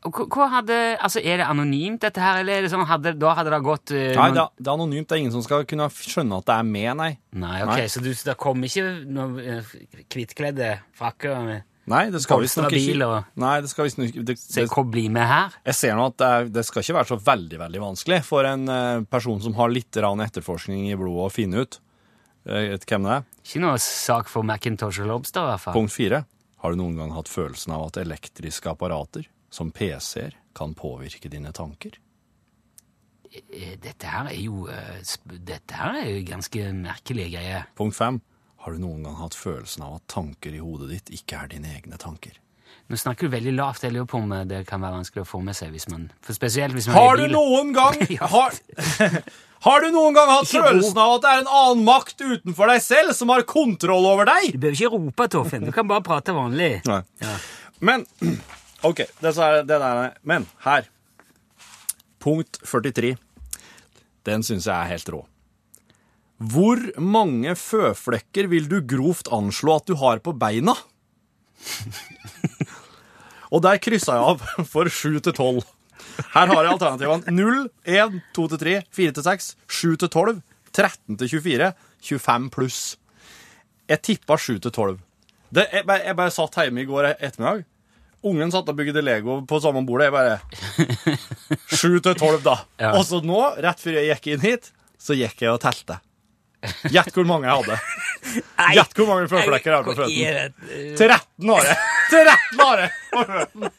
Hva, 0.08 0.48
hadde, 0.52 0.76
altså 0.98 1.22
Er 1.22 1.40
det 1.40 1.46
anonymt, 1.48 2.00
dette 2.02 2.22
her, 2.22 2.40
eller 2.42 2.58
er 2.58 2.66
det 2.66 2.72
sånn, 2.72 2.84
hadde, 2.88 3.14
da 3.18 3.32
hadde 3.38 3.52
det 3.54 3.60
gått 3.66 3.94
uh, 3.94 4.02
Nei, 4.18 4.28
det 4.36 4.42
er, 4.42 4.52
det 4.58 4.68
er 4.68 4.74
anonymt. 4.74 5.08
Det 5.08 5.16
er 5.16 5.22
ingen 5.24 5.34
som 5.34 5.44
skal 5.46 5.66
kunne 5.68 5.88
skjønne 5.94 6.38
at 6.42 6.48
det 6.50 6.58
er 6.58 6.68
med, 6.68 6.90
nei. 7.00 7.10
Nei, 7.38 7.56
ok, 7.64 7.72
Nei. 7.72 7.88
Så 7.92 8.04
du, 8.04 8.12
det 8.12 8.36
kom 8.40 8.68
ikke 8.68 8.86
noen 9.08 9.40
eh, 9.42 9.74
hvittkledde 10.12 10.70
frakker 10.98 11.42
med 11.46 11.66
Nei, 11.88 12.02
det 12.12 12.20
skal 12.20 12.42
visstnok 12.42 12.74
ikke 12.76 13.06
og- 13.06 13.28
Nei, 13.40 13.54
det 13.64 13.70
skal 13.70 13.86
visstnok 13.88 14.16
det, 14.28 14.36
Se, 14.38 14.66
hva 14.68 14.84
bli 14.84 15.06
med 15.08 15.24
her? 15.24 15.54
Jeg 15.64 15.74
ser 15.78 15.96
nå 15.96 16.08
at 16.10 16.16
det, 16.20 16.28
er, 16.28 16.48
det 16.58 16.64
skal 16.68 16.84
ikke 16.84 16.96
være 16.98 17.10
så 17.14 17.18
veldig 17.30 17.60
veldig 17.64 17.80
vanskelig 17.80 18.18
for 18.26 18.48
en 18.48 18.68
uh, 18.68 19.04
person 19.08 19.40
som 19.40 19.56
har 19.56 19.72
litt 19.72 19.96
rann 19.96 20.20
etterforskning 20.20 20.90
i 20.90 20.96
blodet, 21.00 21.30
å 21.30 21.32
finne 21.32 21.64
ut 21.64 21.78
uh, 22.48 22.76
hvem 22.76 23.08
det 23.08 23.14
er. 23.16 23.24
Ikke 23.40 23.62
noe 23.64 23.78
sak 23.80 24.28
for 24.28 24.44
Macintosh 24.44 25.00
og 25.00 25.08
Lobster, 25.14 25.46
i 25.46 25.52
hvert 25.54 25.64
fall. 25.64 25.78
Punkt 25.80 25.94
fire. 25.96 26.26
Har 26.60 26.74
du 26.74 26.80
noen 26.80 26.96
gang 26.98 27.14
hatt 27.14 27.30
følelsen 27.30 27.72
av 27.72 27.86
at 27.86 28.00
elektriske 28.02 28.68
apparater, 28.72 29.28
som 29.50 29.70
PC-er, 29.74 30.36
kan 30.58 30.74
påvirke 30.74 31.30
dine 31.32 31.52
tanker? 31.54 31.96
Eh, 33.32 33.76
Dette 33.80 34.08
her 34.08 34.30
er 34.32 34.40
jo 34.40 34.66
eh, 34.72 34.98
Dette 35.44 35.76
her 35.76 36.00
er 36.00 36.10
jo 36.10 36.24
ganske 36.28 36.66
merkelige 36.74 37.34
greier. 37.36 37.66
Punkt 37.78 37.96
fem. 37.98 38.20
Har 38.64 38.74
du 38.74 38.82
noen 38.82 39.04
gang 39.06 39.16
hatt 39.20 39.36
følelsen 39.38 39.84
av 39.86 39.98
at 40.00 40.06
tanker 40.10 40.54
i 40.56 40.60
hodet 40.62 40.90
ditt 40.94 41.12
ikke 41.20 41.44
er 41.44 41.50
dine 41.54 41.70
egne 41.76 42.00
tanker? 42.00 42.36
Nå 42.88 42.96
snakker 42.96 43.28
du 43.28 43.32
veldig 43.34 43.52
lavt. 43.56 43.84
Jeg 43.84 43.92
lurer 43.94 44.08
på 44.08 44.18
om 44.20 44.32
eh, 44.32 44.46
det 44.48 44.62
kan 44.68 44.82
være 44.84 44.98
vanskelig 45.00 45.24
å 45.26 45.28
få 45.28 45.42
med 45.44 45.56
seg 45.56 45.72
hvis 45.76 45.88
man 45.92 46.08
For 46.24 46.36
spesielt 46.36 46.74
hvis 46.76 46.88
man 46.88 46.98
Har 46.98 47.20
du 47.20 47.28
noen 47.32 47.72
gang 47.76 48.00
har, 48.34 48.56
har 49.68 49.84
du 49.84 49.88
noen 49.94 50.16
gang 50.16 50.32
hatt 50.32 50.48
Ikke 50.48 50.64
følelsen 50.66 51.00
av 51.04 51.14
at 51.18 51.24
det 51.26 51.32
er 51.34 51.42
en 51.44 51.52
annen 51.60 51.84
makt 51.88 52.24
utenfor 52.24 52.72
deg 52.72 52.84
selv 52.84 53.16
som 53.16 53.32
har 53.32 53.44
kontroll 53.48 54.08
over 54.08 54.28
deg? 54.28 54.52
Du 54.56 54.60
behøver 54.64 54.80
ikke 54.80 54.92
rope, 54.96 55.28
Torfinn. 55.36 55.68
Du 55.68 55.74
kan 55.76 55.88
bare 55.88 56.04
prate 56.08 56.36
vanlig. 56.36 56.78
Ja. 56.88 57.02
Men 57.84 58.04
OK, 58.86 59.02
det 59.20 59.32
er, 59.34 59.62
det 59.66 59.80
der, 59.82 60.14
men 60.22 60.46
her 60.62 60.86
Punkt 62.22 62.58
43. 62.66 63.16
Den 64.26 64.42
syns 64.42 64.66
jeg 64.66 64.74
er 64.74 64.90
helt 64.90 65.10
rå. 65.14 65.20
Hvor 66.38 66.78
mange 67.02 67.54
føflekker 67.58 68.46
vil 68.50 68.68
du 68.70 68.78
grovt 68.86 69.30
anslå 69.34 69.78
at 69.78 69.86
du 69.90 69.94
har 69.98 70.20
på 70.22 70.34
beina? 70.38 70.74
Og 73.54 73.62
der 73.64 73.80
kryssa 73.82 74.18
jeg 74.18 74.26
av 74.34 74.66
for 74.68 74.90
7 74.90 75.18
til 75.24 75.32
12. 75.32 75.62
Her 76.34 76.50
har 76.50 76.62
jeg 76.62 76.74
alternativene 76.74 77.34
0, 77.34 77.64
1, 77.86 78.20
2 78.36 78.46
til 78.52 78.62
3, 78.62 78.76
4 78.98 79.16
til 79.16 79.26
6, 79.30 79.48
7 79.78 79.96
til 80.02 80.10
12, 80.10 80.40
13 80.74 81.18
til 81.22 81.32
24, 81.38 81.72
25 82.10 82.50
pluss. 82.54 82.82
Jeg 83.88 84.02
tippa 84.04 84.36
7 84.36 84.58
til 84.58 84.70
12. 84.70 84.98
Det, 85.54 85.66
jeg, 85.72 85.86
jeg 85.88 86.18
bare 86.18 86.34
satt 86.34 86.58
hjemme 86.60 86.84
i 86.84 86.88
går 86.88 87.14
ettermiddag. 87.14 87.64
Ungen 88.26 88.50
satt 88.50 88.66
og 88.70 88.74
bygde 88.78 89.02
Lego 89.04 89.38
på 89.46 89.60
samme 89.62 89.84
bordet. 89.86 90.08
Jeg 90.08 90.14
bare 90.16 90.40
7 91.70 92.00
til 92.02 92.14
12, 92.14 92.42
da. 92.42 92.56
Ja. 92.82 92.92
Og 92.98 93.04
så 93.06 93.20
nå, 93.22 93.38
rett 93.62 93.80
før 93.82 93.98
jeg 94.00 94.10
gikk 94.10 94.26
inn 94.34 94.42
hit, 94.44 94.72
så 94.98 95.14
gikk 95.18 95.44
jeg 95.46 95.54
og 95.54 95.60
telte. 95.62 96.00
Gjett 96.90 97.14
hvor 97.14 97.26
mange 97.28 97.46
jeg 97.46 97.54
hadde. 97.62 97.76
Gjett 98.78 98.98
hvor 98.98 99.06
mange 99.12 99.30
føflekker 99.30 99.70
jeg 99.70 99.78
har 99.78 99.86
på 99.86 99.94
føttene. 99.94 100.26
er 100.26 100.34
det? 100.34 100.98
13 100.98 101.54
har 101.54 101.70
jeg! 101.70 101.76
13 102.10 102.64
har 102.64 102.76
jeg 102.82 102.90
på 103.12 103.22
føttene! 103.30 103.70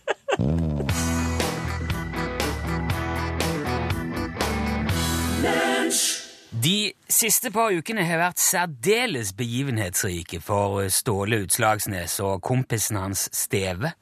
De 6.60 6.92
siste 7.08 7.52
par 7.56 7.72
ukene 7.72 8.04
har 8.04 8.20
vært 8.20 8.42
særdeles 8.42 9.32
begivenhetsrike 9.38 10.42
for 10.44 10.82
Ståle 10.92 11.44
Utslagsnes 11.46 12.18
og 12.26 12.42
kompisen 12.44 13.00
hans 13.00 13.28
Steve. 13.36 13.94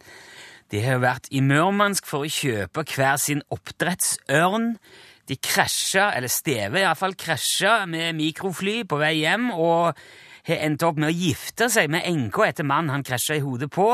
De 0.72 0.82
har 0.84 1.00
vært 1.00 1.30
i 1.32 1.40
Murmansk 1.44 2.08
for 2.10 2.26
å 2.26 2.32
kjøpe 2.32 2.84
hver 2.92 3.16
sin 3.22 3.44
oppdrettsørn. 3.54 4.74
De 5.28 5.38
krasja, 5.40 6.10
eller 6.16 6.32
Steve 6.32 6.82
iallfall, 6.82 7.16
krasja 7.20 7.86
med 7.88 8.16
mikrofly 8.20 8.82
på 8.88 9.00
vei 9.00 9.14
hjem 9.22 9.50
og 9.54 9.98
har 10.48 10.62
endt 10.64 10.84
opp 10.88 11.00
med 11.00 11.12
å 11.12 11.16
gifte 11.16 11.68
seg 11.72 11.92
med 11.92 12.08
enka 12.08 12.48
etter 12.48 12.68
mannen 12.68 12.94
han 12.96 13.08
krasja 13.08 13.40
i 13.40 13.44
hodet 13.44 13.72
på. 13.72 13.90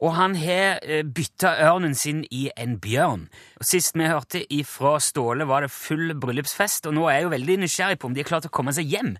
Og 0.00 0.16
han 0.16 0.36
har 0.40 0.80
eh, 0.80 1.04
bytta 1.04 1.58
ørnen 1.66 1.92
sin 1.96 2.22
i 2.32 2.46
en 2.56 2.78
bjørn. 2.80 3.26
Sist 3.60 3.96
vi 3.96 4.08
hørte 4.08 4.40
ifra 4.48 4.96
Ståle, 5.04 5.44
var 5.48 5.66
det 5.66 5.72
full 5.74 6.14
bryllupsfest, 6.16 6.88
og 6.88 6.96
nå 6.96 7.08
er 7.08 7.18
jeg 7.18 7.28
jo 7.28 7.34
veldig 7.36 7.58
nysgjerrig 7.66 8.00
på 8.00 8.08
om 8.08 8.16
de 8.16 8.24
har 8.24 8.32
klart 8.32 8.48
å 8.48 8.52
komme 8.52 8.72
seg 8.76 8.88
hjem 8.88 9.16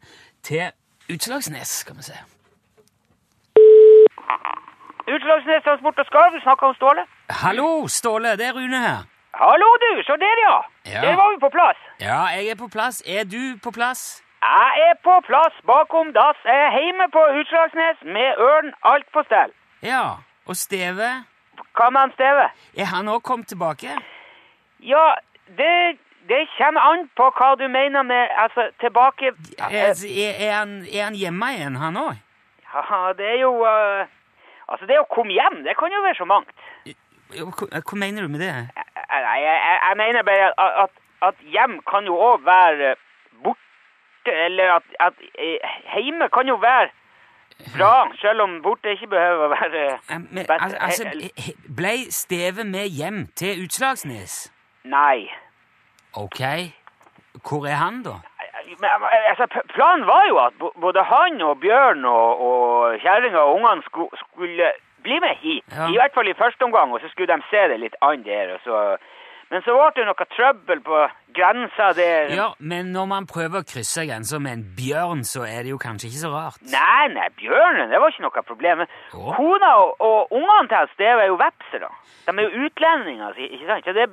til 0.46 0.72
Utslagsnes, 1.10 1.80
skal 1.82 2.00
vi 2.00 2.08
se. 2.08 2.20
Utslagsnes 5.14 5.62
Transport 5.64 5.98
og 5.98 6.06
Skarv, 6.06 6.30
du 6.36 6.40
snakker 6.46 6.66
om 6.66 6.74
Ståle? 6.74 7.02
Hallo, 7.42 7.68
Ståle. 7.88 8.36
Det 8.38 8.46
er 8.46 8.52
Rune 8.58 8.80
her. 8.86 9.00
Hallo, 9.42 9.68
du! 9.84 10.02
Se 10.06 10.12
der, 10.24 10.38
ja. 10.48 10.56
Ja. 10.94 11.00
Der 11.06 11.16
var 11.20 11.28
vi 11.34 11.38
på 11.46 11.50
plass. 11.56 11.78
Ja, 12.00 12.20
jeg 12.36 12.48
er 12.52 12.58
på 12.64 12.68
plass. 12.76 13.02
Er 13.06 13.24
du 13.24 13.42
på 13.64 13.70
plass? 13.70 14.22
Jeg 14.42 14.72
er 14.88 14.94
på 15.06 15.14
plass 15.28 15.54
bakom 15.66 16.12
dass. 16.18 16.38
Jeg 16.44 16.58
er 16.66 16.70
hjemme 16.78 17.06
på 17.16 17.22
Utslagsnes 17.38 17.98
med 18.16 18.28
ørn 18.48 18.72
alt 18.92 19.08
på 19.14 19.22
stell. 19.28 19.50
Ja. 19.82 20.04
Og 20.46 20.56
Steve? 20.56 21.08
Hva 21.76 21.90
med 21.90 22.00
han 22.00 22.12
Steve? 22.18 22.46
Er 22.76 22.88
han 22.94 23.08
òg 23.08 23.20
kommet 23.22 23.48
tilbake? 23.48 23.90
Ja, 24.92 25.06
det, 25.58 25.98
det 26.28 26.42
kommer 26.58 26.80
an 26.90 27.10
på 27.16 27.26
hva 27.38 27.50
du 27.60 27.66
mener 27.68 28.02
med 28.02 28.22
altså, 28.44 28.70
tilbake 28.80 29.32
Er, 29.58 29.92
er, 30.40 30.52
han, 30.58 30.70
er 30.94 31.04
han 31.04 31.14
hjemme 31.14 31.52
igjen, 31.56 31.76
han 31.76 31.96
òg? 31.96 32.16
Ja, 32.74 33.12
det 33.18 33.26
er 33.34 33.38
jo 33.40 33.52
eh, 33.66 34.06
Altså, 34.70 34.86
det 34.86 35.00
å 35.00 35.08
komme 35.10 35.34
hjem, 35.34 35.62
det 35.66 35.76
kan 35.78 35.92
jo 35.92 36.02
være 36.04 36.18
så 36.20 36.26
mangt. 36.30 36.52
Hva, 37.30 37.80
hva 37.82 37.98
mener 37.98 38.26
du 38.26 38.30
med 38.32 38.42
det? 38.42 38.52
Nei, 38.54 39.38
jeg, 39.42 39.58
jeg, 39.58 39.78
jeg 39.88 39.98
mener 39.98 40.26
bare 40.26 40.48
at, 40.84 41.02
at, 41.26 41.42
hjem 41.54 41.80
kan 41.90 42.06
jo 42.06 42.14
òg 42.14 42.46
være 42.46 42.94
borte, 43.44 44.34
eller 44.46 44.76
at, 44.78 44.96
at 45.02 45.20
eh, 45.34 45.76
hjemme 45.96 46.30
kan 46.34 46.48
jo 46.48 46.56
være 46.62 46.90
bra, 47.74 48.08
selv 48.22 48.46
om 48.46 48.56
borte 48.64 48.94
ikke 48.94 49.10
behøver 49.10 49.46
å 49.46 49.52
være 49.52 49.84
Eh, 50.08 50.22
Men, 50.30 50.46
altså, 50.48 51.10
Eh, 51.10 51.52
ble 51.76 51.94
Steve 52.14 52.64
med 52.64 52.88
hjem 52.88 53.26
til 53.36 53.66
Utslagsnes? 53.66 54.52
Nei. 54.84 55.28
Ok. 56.14 56.40
Hvor 57.42 57.66
er 57.66 57.78
han, 57.78 58.02
da? 58.06 58.20
Men, 58.78 58.90
altså, 59.30 59.46
planen 59.74 60.06
var 60.06 60.26
jo 60.28 60.36
at 60.38 60.54
både 60.80 61.02
han 61.12 61.42
og 61.42 61.58
Bjørn 61.64 62.04
og, 62.04 62.44
og 62.48 63.00
kjerringa 63.02 63.42
og 63.42 63.54
ungene 63.58 63.82
skulle, 63.88 64.22
skulle 64.24 64.72
bli 65.02 65.20
med 65.24 65.34
hit. 65.42 65.64
Ja. 65.72 65.88
I 65.88 65.96
hvert 65.98 66.14
fall 66.14 66.28
i 66.28 66.36
første 66.38 66.62
omgang, 66.68 66.92
og 66.92 67.00
så 67.00 67.08
skulle 67.10 67.32
de 67.34 67.42
se 67.50 67.62
det 67.72 67.80
litt 67.82 67.96
an 68.04 68.22
der. 68.26 68.58
Så, 68.64 68.98
men 69.50 69.64
så 69.66 69.74
ble 69.74 69.88
det 69.96 70.06
noe 70.06 70.26
trøbbel 70.36 70.82
på 70.86 71.00
grensa 71.36 71.90
der. 71.98 72.34
Ja, 72.36 72.48
men 72.58 72.92
når 72.94 73.08
man 73.14 73.26
prøver 73.30 73.62
å 73.62 73.66
krysse 73.66 74.04
grensa 74.08 74.38
med 74.42 74.58
en 74.58 74.66
bjørn, 74.78 75.24
så 75.26 75.46
er 75.48 75.64
det 75.64 75.74
jo 75.74 75.80
kanskje 75.80 76.10
ikke 76.10 76.24
så 76.24 76.34
rart. 76.34 76.60
Nei, 76.74 77.08
nei, 77.16 77.30
bjørnen, 77.40 77.90
det 77.90 78.02
var 78.02 78.12
ikke 78.12 78.26
noe 78.26 78.44
problem. 78.52 78.84
Å. 78.86 79.24
kona 79.38 79.72
og, 79.82 79.96
og 79.98 80.36
ungene 80.36 80.70
til 80.70 80.94
Steve 80.94 81.24
er 81.24 81.32
jo 81.32 81.40
vepsere. 81.40 81.90
De 82.28 82.36
er 82.36 82.46
jo 82.46 82.68
utlendinger, 82.68 83.42
ikke 83.48 83.66
sant? 83.72 83.88
Så 83.88 83.96
det, 83.96 84.08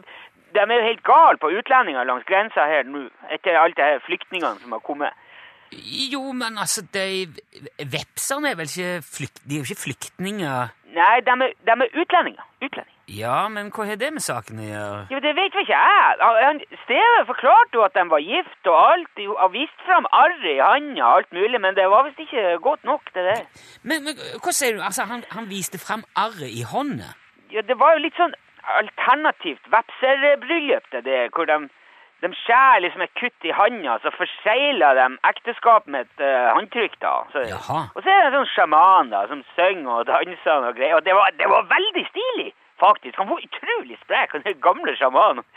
de 0.56 0.64
er 0.64 0.76
jo 0.80 0.90
helt 0.90 1.04
gale 1.06 1.38
på 1.42 1.52
utlendinger 1.60 2.08
langs 2.08 2.28
grensa 2.30 2.68
her 2.70 2.88
nå, 2.88 3.08
etter 3.34 3.60
alt 3.60 3.78
det 3.78 3.90
her 3.92 4.04
flyktningene 4.06 4.60
som 4.64 4.76
har 4.78 4.84
kommet. 4.86 5.24
Jo, 6.12 6.32
men 6.32 6.58
altså, 6.58 6.82
de 6.94 7.28
Vepserne 7.78 8.54
er 8.54 8.60
vel 8.60 8.70
ikke 8.72 9.02
flykt... 9.04 9.42
De 9.44 9.56
er 9.56 9.64
jo 9.64 9.68
ikke 9.68 9.84
flyktninger. 9.84 10.70
Nei, 10.96 11.16
de 11.28 11.34
er, 11.34 11.58
de 11.68 11.74
er 11.76 12.00
utlendinger. 12.02 12.46
Utlendinger. 12.62 12.94
Ja, 13.08 13.48
men 13.48 13.70
hva 13.72 13.86
har 13.88 14.00
det 14.00 14.10
med 14.12 14.24
saken 14.24 14.60
å 14.60 14.66
gjøre? 14.68 15.04
Jo, 15.14 15.20
det 15.24 15.32
vet 15.38 15.54
vel 15.56 15.64
ikke 15.64 15.76
jeg. 15.76 16.66
Steve 16.82 17.22
forklarte 17.30 17.80
jo 17.80 17.84
at 17.86 17.96
de 17.96 18.04
var 18.12 18.24
gift 18.24 18.68
og 18.72 18.80
alt, 18.80 19.12
de 19.16 19.28
har 19.30 19.52
vist 19.54 19.86
fram 19.88 20.10
arret 20.12 20.48
i 20.52 20.58
handa 20.60 21.06
og 21.06 21.22
alt 21.22 21.38
mulig, 21.38 21.62
men 21.64 21.78
det 21.78 21.86
var 21.92 22.04
visst 22.08 22.20
ikke 22.26 22.58
godt 22.64 22.84
nok, 22.88 23.08
det 23.16 23.24
der. 23.30 23.46
Men, 23.84 24.04
men 24.08 24.20
hva 24.44 24.56
sier 24.56 24.76
du? 24.76 24.84
Altså, 24.84 25.08
han, 25.08 25.24
han 25.32 25.48
viste 25.48 25.80
fram 25.80 26.04
arret 26.20 26.52
i 26.52 26.66
hånda? 26.68 27.14
Ja, 27.54 27.64
det 27.64 27.80
var 27.80 27.96
jo 27.96 28.04
litt 28.04 28.20
sånn 28.20 28.36
alternativt 28.82 29.66
vepserbryllup, 29.74 30.86
det 30.92 31.04
der, 31.06 31.30
hvor 31.36 31.46
de, 31.50 31.58
de 32.22 32.32
skjærer 32.44 32.84
liksom 32.84 33.02
et 33.06 33.14
kutt 33.20 33.48
i 33.50 33.56
handa, 33.60 33.98
så 34.04 34.12
forsegler 34.18 35.00
de 35.00 35.08
ekteskapet 35.32 35.92
med 35.94 36.08
et 36.08 36.24
uh, 36.26 36.48
håndtrykk, 36.58 36.96
da. 37.02 37.14
Så, 37.34 37.46
og 37.96 38.00
så 38.02 38.10
er 38.14 38.22
det 38.22 38.30
en 38.32 38.38
sånn 38.40 38.54
sjaman, 38.56 39.14
da, 39.16 39.26
som 39.32 39.44
synger 39.56 39.94
og 40.00 40.08
danser 40.10 40.70
og 40.72 40.80
greier, 40.80 40.98
og 41.00 41.06
det 41.08 41.16
var, 41.20 41.36
det 41.40 41.52
var 41.54 41.70
veldig 41.76 42.06
stilig, 42.12 42.50
faktisk. 42.84 43.20
Han 43.22 43.32
var 43.32 43.46
utrolig 43.46 44.00
sprek, 44.04 44.36
den 44.44 44.60
gamle 44.64 44.98
sjamanen. 45.00 45.48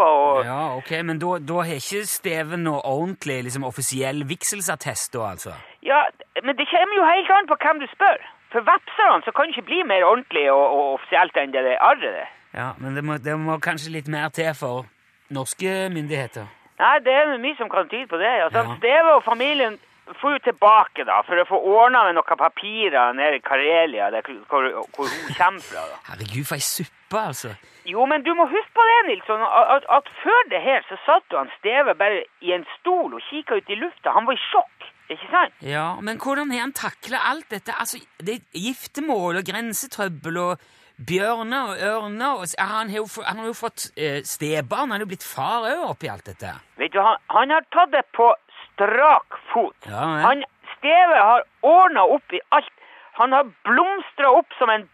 Og... 0.00 0.44
Ja, 0.46 0.76
ok, 0.78 0.90
men 1.04 1.18
da, 1.20 1.34
da 1.44 1.62
har 1.66 1.76
ikke 1.76 2.06
Steven 2.08 2.62
noe 2.64 2.80
ordentlig 2.88 3.42
liksom, 3.44 3.66
offisiell 3.68 4.22
vigselsattest, 4.30 5.12
da, 5.12 5.26
altså? 5.34 5.52
Ja, 5.84 6.06
men 6.40 6.56
det 6.56 6.68
kommer 6.70 6.96
jo 6.96 7.08
helt 7.08 7.32
an 7.36 7.50
på 7.50 7.58
hvem 7.60 7.82
du 7.82 7.88
spør. 7.92 8.22
For 8.52 8.66
vepserne 8.66 9.22
så 9.24 9.32
kan 9.34 9.46
det 9.46 9.54
ikke 9.54 9.68
bli 9.68 9.82
mer 9.86 10.04
ordentlig 10.08 10.46
og, 10.50 10.62
og 10.76 10.84
offisielt 10.96 11.36
enn 11.38 11.52
det 11.54 11.76
arret. 11.78 12.32
Ja, 12.54 12.72
men 12.78 12.96
det 12.98 13.04
må, 13.06 13.18
det 13.22 13.36
må 13.38 13.58
kanskje 13.62 13.92
litt 13.94 14.08
mer 14.10 14.28
til 14.34 14.50
for 14.58 14.86
norske 15.30 15.88
myndigheter. 15.94 16.48
Nei, 16.80 16.96
det 17.04 17.12
er 17.12 17.36
mye 17.38 17.56
som 17.58 17.68
kan 17.70 17.88
tyde 17.90 18.08
på 18.10 18.18
det. 18.18 18.30
Altså, 18.46 18.64
Ja. 18.64 18.76
Steve 18.80 19.14
og 19.14 19.22
familien 19.24 19.76
får 20.20 20.32
jo 20.32 20.38
tilbake 20.48 21.04
da, 21.06 21.20
for 21.22 21.38
å 21.38 21.44
få 21.46 21.58
ordna 21.70 22.00
med 22.08 22.16
noen 22.16 22.38
papirer 22.40 23.12
nede 23.14 23.36
i 23.38 23.42
Karelia, 23.44 24.08
der, 24.10 24.24
hvor, 24.50 24.64
hvor 24.96 25.06
hun 25.06 25.34
kommer 25.38 25.60
fra. 25.62 25.84
da. 25.92 25.98
Herregud, 26.08 26.46
for 26.48 26.56
ei 26.58 26.64
suppe, 26.66 27.20
altså. 27.20 27.52
Jo, 27.86 28.06
men 28.10 28.24
du 28.26 28.32
må 28.34 28.48
huske 28.50 28.74
på 28.74 28.86
det, 28.88 28.96
Nilsson, 29.10 29.44
at, 29.76 29.86
at 29.86 30.10
før 30.24 30.40
det 30.50 30.60
her 30.64 30.82
så 30.88 30.98
satt 31.06 31.30
jo 31.30 31.38
han 31.38 31.52
Steve 31.60 31.94
bare 32.00 32.24
i 32.42 32.50
en 32.56 32.66
stol 32.80 33.14
og 33.14 33.22
kikka 33.30 33.60
ut 33.60 33.70
i 33.70 33.78
lufta. 33.78 34.16
Han 34.16 34.26
var 34.26 34.34
i 34.34 34.42
sjokk, 34.48 34.90
ikke 35.14 35.30
sant? 35.30 35.54
Ja, 35.62 35.86
men 36.02 36.18
hvordan 36.18 36.50
har 36.50 36.64
han 36.66 36.74
takla 36.74 37.22
alt 37.30 37.46
dette? 37.54 37.76
Altså, 37.78 38.02
det 38.18 38.40
er 38.40 38.60
giftermål 38.66 39.38
og 39.44 39.46
grensetrøbbel 39.52 40.42
og 40.48 40.66
bjørner 41.06 41.72
og 41.72 41.82
ørner 41.90 42.42
og 42.42 42.54
Han 42.58 42.90
har 42.90 42.96
jo, 43.00 43.06
han 43.24 43.38
har 43.40 43.46
jo 43.46 43.56
fått 43.56 43.90
eh, 43.96 44.20
stebarn, 44.26 44.90
han 44.90 45.00
er 45.00 45.06
jo 45.06 45.10
blitt 45.12 45.26
far 45.26 45.68
òg 45.70 45.84
oppi 45.94 46.10
alt 46.12 46.28
dette. 46.28 46.54
Vet 46.80 46.92
du, 46.92 47.00
han, 47.00 47.16
han 47.32 47.50
har 47.54 47.66
tatt 47.74 47.92
det 47.94 48.04
på 48.16 48.28
strak 48.64 49.40
fot. 49.52 49.76
Ja, 49.88 50.04
ja. 50.20 50.22
Han, 50.28 50.44
Steve 50.76 51.16
har 51.20 51.44
ordna 51.66 52.06
opp 52.08 52.32
i 52.32 52.40
alt. 52.56 52.72
Han 53.20 53.32
har 53.36 53.50
blomstra 53.68 54.30
opp 54.32 54.52
som 54.58 54.72
en 54.72 54.86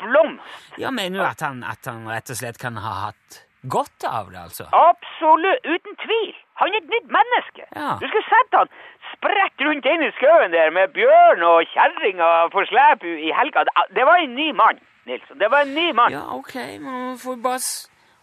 blomst. 0.00 0.78
Ja, 0.80 0.90
Mener 0.90 1.20
du 1.20 1.26
at 1.26 1.44
han, 1.44 1.64
at 1.64 1.84
han 1.88 2.06
rett 2.08 2.32
og 2.32 2.38
slett 2.40 2.60
kan 2.60 2.78
ha 2.80 2.94
hatt 3.08 3.42
godt 3.68 4.06
av 4.08 4.32
det, 4.32 4.40
altså? 4.40 4.68
Absolutt, 4.72 5.64
uten 5.64 5.96
tvil. 6.04 6.32
Han 6.60 6.70
er 6.74 6.80
et 6.82 6.90
nytt 6.92 7.08
menneske. 7.18 7.64
Ja. 7.74 7.94
Du 8.00 8.06
skulle 8.08 8.26
sett 8.30 8.58
han 8.58 8.68
spredt 9.14 9.64
rundt 9.66 9.86
inn 9.90 10.04
i 10.06 10.10
skauen 10.18 10.52
der 10.54 10.70
med 10.70 10.92
bjørn 10.94 11.42
og 11.48 11.64
kjerringa 11.72 12.28
på 12.54 12.62
slep 12.70 13.02
i 13.04 13.32
helga. 13.34 13.64
Det- 13.94 14.06
var 14.06 14.16
en 14.22 14.34
ny 14.34 14.52
mann, 14.52 14.78
Nilsson. 15.06 15.38
Det 15.38 15.50
var 15.50 15.60
en 15.66 15.74
ny 15.74 15.92
mann. 15.92 16.12
Ja, 16.12 16.22
ok, 16.34 16.54
Man 16.80 17.18
får 17.18 17.36
bare 17.42 17.60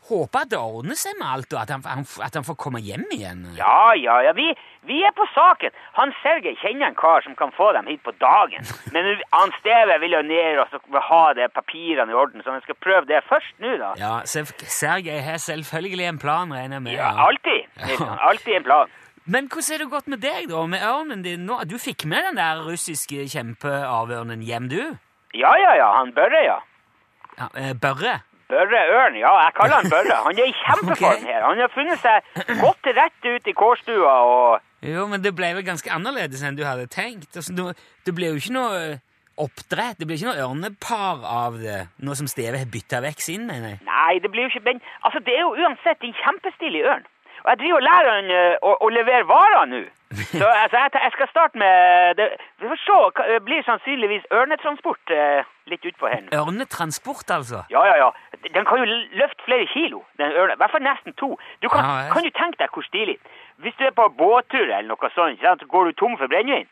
håpe 0.10 0.40
at 0.42 0.50
det 0.50 0.58
ordner 0.60 0.96
seg 0.98 1.14
med 1.20 1.28
alt, 1.34 1.54
og 1.54 1.60
at 1.62 1.70
han, 1.70 1.84
han, 1.86 2.06
at 2.26 2.34
han 2.34 2.44
får 2.44 2.56
komme 2.58 2.80
hjem 2.82 3.06
igjen. 3.16 3.44
Ja, 3.58 3.94
ja, 3.96 4.16
ja. 4.26 4.32
Vi, 4.34 4.48
vi 4.90 4.98
er 5.08 5.12
på 5.16 5.28
saken. 5.36 5.72
Han 6.00 6.12
Sergej 6.24 6.56
kjenner 6.64 6.88
en 6.90 6.96
kar 6.96 7.22
som 7.24 7.36
kan 7.36 7.52
få 7.56 7.72
dem 7.78 7.86
hit 7.88 8.02
på 8.04 8.12
dagen. 8.20 8.66
Men 8.96 9.06
han 9.32 9.54
Steve 9.60 10.00
vil 10.02 10.12
jo 10.18 10.22
ned 10.26 10.60
og 10.64 10.68
vil 10.90 11.06
ha 11.12 11.34
det 11.38 11.52
papirene 11.54 12.12
i 12.12 12.18
orden, 12.18 12.42
så 12.44 12.52
han 12.52 12.62
skal 12.66 12.76
prøve 12.82 13.06
det 13.12 13.22
først 13.30 13.54
nå, 13.62 13.78
da. 13.78 13.92
Ja, 14.02 14.14
Serg- 14.26 14.66
Sergej 14.80 15.20
har 15.22 15.38
selvfølgelig 15.38 16.08
en 16.10 16.20
plan, 16.20 16.52
regner 16.54 16.76
jeg 16.80 16.82
med. 16.90 16.98
Ja, 16.98 17.12
alltid. 17.28 17.61
Nilsson. 17.86 18.18
Alltid 18.30 18.58
en 18.60 18.68
plan. 18.68 18.98
Men 19.26 19.48
hvordan 19.52 19.76
er 19.76 19.84
det 19.84 19.92
gått 19.92 20.10
med 20.10 20.22
deg, 20.24 20.50
da? 20.50 20.66
Med 20.66 20.82
ørnen 20.82 21.22
din 21.26 21.46
nå? 21.46 21.60
Du 21.70 21.78
fikk 21.82 22.08
med 22.10 22.26
den 22.26 22.40
der 22.42 22.64
russiske 22.66 23.28
kjempeavørnen 23.30 24.42
hjem, 24.46 24.70
du? 24.72 24.82
Ja, 25.38 25.54
ja, 25.62 25.76
ja. 25.78 25.92
Han 26.00 26.14
Børre, 26.16 26.42
ja. 26.44 26.58
Ja, 27.38 27.48
eh, 27.56 27.74
Børre? 27.78 28.20
Børre 28.52 28.82
Ørn, 28.98 29.16
ja, 29.16 29.32
jeg 29.46 29.54
kaller 29.56 29.80
han 29.80 29.92
Børre. 29.94 30.18
Han 30.26 30.40
er 30.42 30.50
i 30.50 30.58
kjempeform 30.64 31.22
okay. 31.22 31.30
her. 31.30 31.46
Han 31.46 31.62
har 31.62 31.72
funnet 31.72 32.02
seg 32.02 32.58
godt 32.60 32.82
til 32.84 32.98
rette 32.98 33.38
ute 33.38 33.54
i 33.54 33.56
kårstua 33.56 34.18
og 34.34 34.68
Jo, 34.82 35.06
men 35.08 35.22
det 35.24 35.36
ble 35.38 35.54
vel 35.56 35.66
ganske 35.66 35.94
annerledes 35.94 36.42
enn 36.44 36.58
du 36.58 36.66
hadde 36.66 36.90
tenkt. 36.92 37.30
Altså, 37.38 37.54
du, 37.54 37.70
det 38.06 38.16
ble 38.18 38.34
jo 38.34 38.42
ikke 38.42 38.56
noe 38.58 38.82
eh, 38.82 39.00
oppdrett, 39.40 40.00
det 40.02 40.08
ble 40.10 40.18
ikke 40.18 40.32
noe 40.32 40.44
ørnepar 40.48 41.24
av 41.30 41.62
det, 41.62 41.78
nå 42.02 42.18
som 42.18 42.28
Steve 42.30 42.60
har 42.60 42.74
bytta 42.74 43.00
vekk 43.06 43.24
sin, 43.24 43.46
mener 43.48 43.76
jeg. 43.76 43.82
Nei, 43.88 44.20
det 44.24 44.34
blir 44.34 44.50
jo 44.50 44.52
ikke 44.52 44.66
Men 44.68 44.84
altså, 45.06 45.22
det 45.24 45.38
er 45.38 45.46
jo 45.46 45.56
uansett 45.56 46.04
en 46.10 46.18
kjempestilig 46.24 46.84
ørn. 46.92 47.08
Og 47.44 47.50
jeg 47.50 47.58
driver 47.62 47.76
og 47.80 47.86
lærer 47.88 48.10
han 48.16 48.30
eh, 48.38 48.56
å, 48.62 48.72
å 48.86 48.90
levere 48.94 49.28
varer 49.30 49.66
nå. 49.72 49.82
Så 50.12 50.44
altså, 50.64 50.78
jeg, 50.78 50.92
jeg 50.94 51.12
skal 51.16 51.30
starte 51.32 51.58
med 51.62 52.16
det, 52.20 52.28
Vi 52.60 52.68
får 52.68 52.82
se. 52.84 52.98
Det 53.32 53.40
blir 53.48 53.64
sannsynligvis 53.68 54.26
ørnetransport 54.36 55.14
eh, 55.16 55.48
litt 55.72 55.86
utpå 55.88 56.10
her. 56.12 56.28
Ørnetransport, 56.36 57.32
altså? 57.38 57.64
Ja, 57.74 57.86
ja, 57.90 57.96
ja. 58.04 58.10
Den 58.54 58.66
kan 58.68 58.82
jo 58.82 58.86
løfte 59.22 59.46
flere 59.46 59.68
kilo, 59.74 60.04
den 60.20 60.34
ørne. 60.36 60.58
I 60.58 60.62
hvert 60.62 60.74
fall 60.76 60.86
nesten 60.86 61.16
to. 61.22 61.32
Du 61.64 61.70
kan, 61.70 61.86
Ja, 61.86 61.96
jeg- 62.06 62.12
kan 62.14 62.28
jo 62.28 62.34
tenke 62.38 62.62
deg 62.62 62.74
hvor 62.76 62.86
stilig. 62.90 63.18
Hvis 63.64 63.78
du 63.80 63.86
er 63.86 63.96
på 63.96 64.10
båttur 64.18 64.66
eller 64.68 64.90
noe 64.92 65.12
sånt, 65.16 65.40
sant, 65.42 65.62
så 65.62 65.68
går 65.74 65.86
du 65.92 65.98
tom 66.02 66.18
for 66.18 66.28
brennevin, 66.28 66.68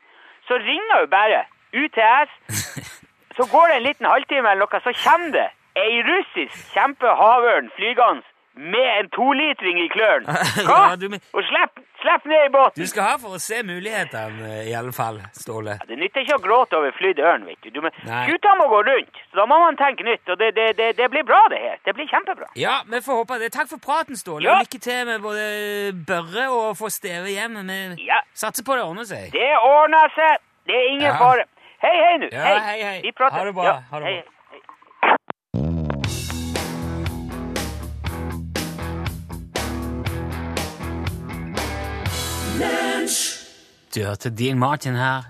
så 0.49 0.58
ringer 0.58 1.05
du 1.05 1.08
bare 1.13 1.45
UTS. 1.73 2.32
Så 3.39 3.45
går 3.47 3.67
det 3.69 3.75
en 3.77 3.84
liten 3.86 4.05
halvtime 4.10 4.49
eller 4.51 4.65
noe, 4.65 4.79
så 4.84 4.91
kommer 4.99 5.29
det 5.32 5.45
ei 5.79 6.01
russisk 6.03 6.73
kjempehavørn 6.73 7.69
flygende 7.77 8.25
med 8.60 8.89
en 9.00 9.08
tolitring 9.15 9.80
i 9.80 9.88
klørne. 9.93 10.28
Hva? 10.67 10.80
Ja, 10.91 10.95
du 11.00 11.08
men- 11.10 11.22
Og 11.34 11.43
slipp, 11.48 11.86
Slipp 12.00 12.24
ned 12.32 12.45
i 12.48 12.50
båten! 12.54 12.80
Du 12.80 12.88
skal 12.88 13.04
ha 13.04 13.15
for 13.19 13.36
å 13.36 13.39
se 13.43 13.58
mulighetene, 13.67 14.45
eh, 14.62 14.69
i 14.72 14.74
alle 14.80 14.93
fall, 14.95 15.17
Ståle. 15.36 15.74
Det 15.84 15.98
nytter 16.00 16.24
ikke 16.24 16.38
å 16.38 16.43
gråte 16.45 16.78
over 16.78 16.93
flydd 16.95 17.19
ørn, 17.19 17.43
vet 17.50 17.60
du. 17.65 17.74
du 17.76 17.82
Nei. 17.84 18.22
skuta 18.24 18.54
må 18.56 18.69
gå 18.72 18.80
rundt, 18.88 19.19
så 19.32 19.41
da 19.41 19.45
må 19.52 19.58
man 19.60 19.76
tenke 19.76 20.06
nytt. 20.08 20.24
Og 20.32 20.39
det, 20.39 20.54
det, 20.56 20.67
det, 20.80 20.88
det 20.95 21.10
blir 21.12 21.26
bra, 21.28 21.41
det 21.52 21.60
her. 21.60 21.76
Det 21.84 21.93
blir 21.98 22.08
kjempebra. 22.08 22.48
Ja, 22.56 22.78
vi 22.88 23.02
får 23.04 23.19
håpe 23.19 23.39
det. 23.43 23.52
Takk 23.52 23.67
for 23.74 23.84
praten, 23.84 24.15
Ståle. 24.15 24.48
Ja. 24.48 24.56
Og 24.56 24.63
lykke 24.63 24.80
til 24.88 25.04
med 25.12 25.19
både 25.28 25.43
Børre 26.08 26.48
og 26.56 26.78
få 26.80 26.88
Steve 26.89 27.36
hjem. 27.36 27.60
Vi 27.67 28.08
Ja. 28.08 28.22
satser 28.34 28.63
på 28.63 28.80
det 28.80 28.84
ordner 28.88 29.04
seg. 29.12 29.32
Det 29.36 29.52
ordner 29.60 30.08
seg. 30.15 30.39
Det 30.72 30.76
er 30.80 30.88
ingen 30.95 31.12
Ja. 31.12 31.17
fare. 31.19 31.43
Hei, 31.84 31.95
hei 32.00 32.17
nå. 32.24 32.28
Ja, 32.32 32.60
hei, 32.63 32.80
hei. 32.82 33.00
Vi 33.04 33.12
prater. 33.12 33.38
Ha 33.39 33.43
det 33.43 33.56
bra, 33.56 33.63
Ja, 33.65 33.80
ha 33.91 34.00
det 34.00 34.06
bra. 34.08 34.08
hei. 34.08 34.24
Du 43.89 44.04
hørte 44.06 44.30
Dean 44.30 44.60
Martin 44.62 44.93
her 44.99 45.23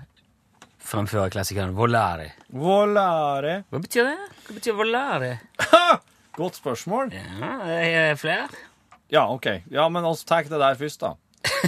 fremføre 0.84 1.30
klassikeren 1.32 1.70
Volare. 1.76 2.32
Volare. 2.52 3.62
Hva 3.72 3.78
betyr 3.80 4.04
det? 4.10 4.18
Hva 4.44 4.52
betyr 4.58 4.74
volare? 4.76 5.30
Godt 6.36 6.56
spørsmål. 6.60 7.08
Ja, 7.14 7.20
det 7.64 7.78
er 7.88 8.16
flere. 8.20 8.48
Ja, 9.08 9.24
OK. 9.32 9.46
Ja, 9.72 9.88
men 9.88 10.04
oss 10.04 10.24
tar 10.28 10.44
det 10.44 10.60
der 10.60 10.76
først, 10.76 11.00
da. 11.00 11.16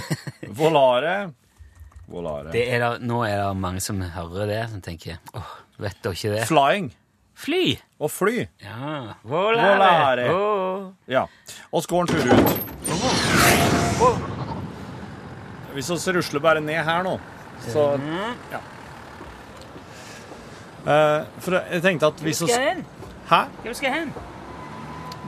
Volare. 0.59 1.33
Volare. 2.05 2.53
Det 2.53 2.61
er 2.69 2.77
da, 2.83 2.97
nå 3.01 3.23
er 3.25 3.41
det 3.41 3.57
mange 3.63 3.81
som 3.81 3.97
hører 4.13 4.45
det, 4.51 4.69
som 4.75 4.81
tenker 4.85 5.17
åh, 5.33 5.49
vet 5.81 5.97
dere 6.03 6.13
ikke 6.19 6.29
det? 6.35 6.45
Flying. 6.51 6.93
Fly! 7.33 7.73
Og 7.97 8.13
fly. 8.13 8.45
Ja, 8.61 9.17
volare. 9.25 9.65
Volare. 9.65 10.29
Oh. 10.29 10.93
Ja. 11.09 11.25
Oss 11.73 11.89
går 11.89 12.05
en 12.05 12.13
tur 12.13 12.21
ut. 12.29 12.53
Hvis 15.73 15.89
vi 15.89 16.13
rusler 16.17 16.43
bare 16.43 16.61
ned 16.61 16.83
her 16.85 17.03
nå, 17.03 17.17
så 17.67 17.93
Ja. 18.51 18.61
Uh, 20.83 21.23
for 21.39 21.55
jeg 21.55 21.81
tenkte 21.81 22.09
at 22.11 22.21
hvis 22.21 22.41
vi? 22.43 22.51
Hæ? 23.29 23.37
Hvor 23.63 23.73
skal 23.73 23.93
hen? 23.93 24.09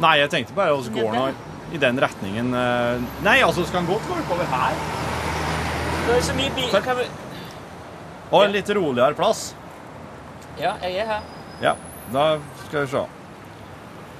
Nei, 0.03 0.17
jeg 0.19 0.29
tenkte 0.29 0.55
bare 0.55 0.75
oss 0.75 0.89
går 0.91 1.13
nå 1.15 1.29
i 1.71 1.79
den 1.79 1.99
retningen 2.03 2.51
uh, 2.51 2.99
Nei, 3.23 3.37
altså, 3.39 3.63
skal 3.63 3.85
kan 3.85 3.87
godt 3.93 4.03
gå 4.09 4.17
oppover 4.19 4.49
her? 4.51 4.75
Det 6.05 6.17
er 6.17 6.25
så 6.27 6.35
mye 6.35 6.51
bil... 6.57 6.67
Kan 6.83 6.99
vi... 6.99 7.07
Og 8.31 8.43
en 8.43 8.51
litt 8.51 8.69
roligere 8.75 9.15
plass. 9.15 9.47
Ja, 10.59 10.75
jeg 10.83 11.05
er 11.05 11.07
her. 11.13 11.29
Ja, 11.63 11.73
da 12.13 12.25
skal 12.67 12.83
vi 12.83 12.91
se. 12.91 13.05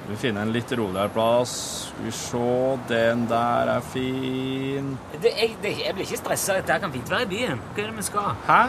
Vi 0.06 0.16
finner 0.16 0.46
en 0.46 0.52
litt 0.54 0.70
roligere 0.78 1.10
plass. 1.10 1.52
Skal 1.88 2.04
vi 2.04 2.12
se, 2.14 2.50
den 2.88 3.24
der 3.30 3.70
er 3.76 3.86
fin. 3.92 4.92
Det, 5.16 5.32
jeg, 5.32 5.56
det, 5.62 5.72
jeg 5.82 5.94
blir 5.96 6.06
ikke 6.06 6.20
stressa. 6.20 6.60
Dette 6.60 6.76
kan 6.82 6.92
fint 6.94 7.10
være 7.10 7.26
i 7.26 7.30
byen. 7.32 7.62
Hva 7.72 7.82
er 7.82 7.88
det 7.90 7.96
vi 7.96 8.06
skal? 8.06 8.36
Hæ? 8.46 8.60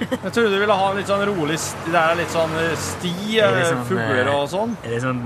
Jeg 0.00 0.30
trodde 0.32 0.50
du 0.50 0.58
ville 0.58 0.76
ha 0.78 0.86
litt 0.96 1.10
sånn 1.10 1.22
rolig 1.28 1.58
sti, 1.60 1.90
Det 1.92 2.00
er 2.00 2.16
litt 2.18 2.30
sånn 2.32 2.54
eh, 2.58 2.72
sti, 2.80 3.12
eh, 3.42 3.58
sånn, 3.68 3.82
fugler 3.90 4.22
eh, 4.24 4.30
og 4.32 4.46
sånn. 4.50 4.72
Er 4.82 4.94
det 4.96 5.02
sånn 5.04 5.20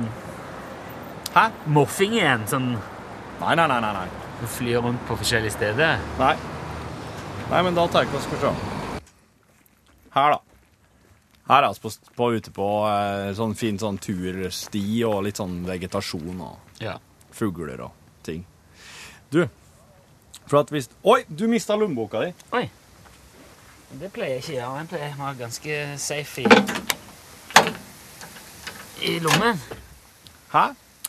Hæ? 1.36 1.44
Moffing 1.76 2.16
igjen? 2.18 2.44
Sånn 2.50 2.72
Nei, 3.38 3.54
nei, 3.54 3.68
nei, 3.70 3.78
nei. 3.84 3.92
nei. 3.94 4.08
du 4.40 4.48
flyr 4.50 4.82
rundt 4.82 5.04
på 5.06 5.16
forskjellige 5.20 5.54
steder? 5.54 6.02
Nei, 6.18 6.34
nei 7.52 7.62
men 7.68 7.78
da 7.78 7.86
tar 7.86 8.02
jeg 8.02 8.10
ikke 8.10 8.18
oss 8.18 8.26
for. 8.32 9.04
Her, 10.16 10.34
da. 10.34 10.47
Her 11.48 11.64
er 11.64 11.72
vi 11.72 11.80
på, 11.80 11.90
på, 12.16 12.26
ute 12.36 12.50
på 12.52 12.66
eh, 12.90 13.30
sånn 13.38 13.54
fin 13.56 13.78
sånn 13.80 13.96
tursti 14.04 14.82
og 15.08 15.22
litt 15.24 15.36
sånn 15.40 15.62
vegetasjon 15.68 16.40
og 16.44 16.82
Ja. 16.84 16.98
fugler 17.32 17.80
og 17.86 17.92
ting. 18.26 18.44
Du, 19.32 19.46
for 20.46 20.60
at 20.60 20.70
hvis 20.72 20.88
Oi, 21.04 21.22
du 21.28 21.46
mista 21.48 21.76
lommeboka 21.76 22.20
di! 22.26 22.32
Oi. 22.52 22.66
Det 23.98 24.10
pleier 24.12 24.34
jeg 24.36 24.42
ikke 24.42 24.52
å 24.52 24.56
gjøre. 24.58 24.78
Jeg 24.82 24.88
pleier 24.90 25.12
å 25.14 25.22
være 25.24 25.38
ganske 25.38 25.76
safe 25.98 26.42
i, 26.44 26.46
i 29.08 29.18
lommen. 29.24 29.60
Hæ? 30.52 30.66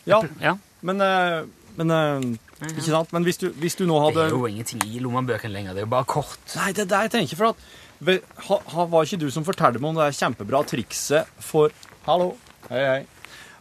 Ja, 0.07 0.21
Ja. 0.41 0.57
men, 0.81 1.01
eh, 1.01 1.43
men 1.75 1.91
eh, 1.91 2.37
Ikke 2.69 2.81
sant? 2.83 3.11
Men 3.13 3.23
hvis 3.23 3.37
du, 3.39 3.49
hvis 3.55 3.75
du 3.75 3.85
nå 3.87 3.99
Det 4.13 4.23
er 4.25 4.29
jo 4.35 4.45
ingenting 4.47 4.81
i 4.83 4.99
lommebøkene 4.99 5.53
lenger. 5.53 5.73
Det 5.73 5.79
er 5.83 5.85
jo 5.87 5.91
bare 5.93 6.05
kort. 6.05 6.39
Nei, 6.55 6.71
det 6.73 6.81
er 6.83 6.89
det 6.91 7.01
jeg 7.07 7.11
tenker, 7.11 7.35
for 7.39 7.45
at 7.53 7.55
Var 7.99 9.03
ikke 9.03 9.19
du 9.19 9.29
som 9.33 9.45
fortalte 9.47 9.81
meg 9.81 9.91
om 9.91 9.97
det 9.99 10.05
er 10.07 10.19
kjempebra 10.19 10.61
trikset 10.67 11.27
for 11.43 11.73
Hallo. 12.05 12.31
Hei, 12.69 12.83
hei. 12.85 12.99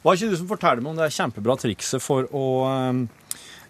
Var 0.05 0.18
ikke 0.18 0.31
du 0.31 0.37
som 0.38 0.51
fortalte 0.51 0.85
meg 0.85 0.92
om 0.92 1.01
det 1.01 1.09
er 1.09 1.16
kjempebra 1.16 1.57
trikset 1.59 2.03
for 2.03 2.29
å 2.31 2.44
ehm, 2.70 3.07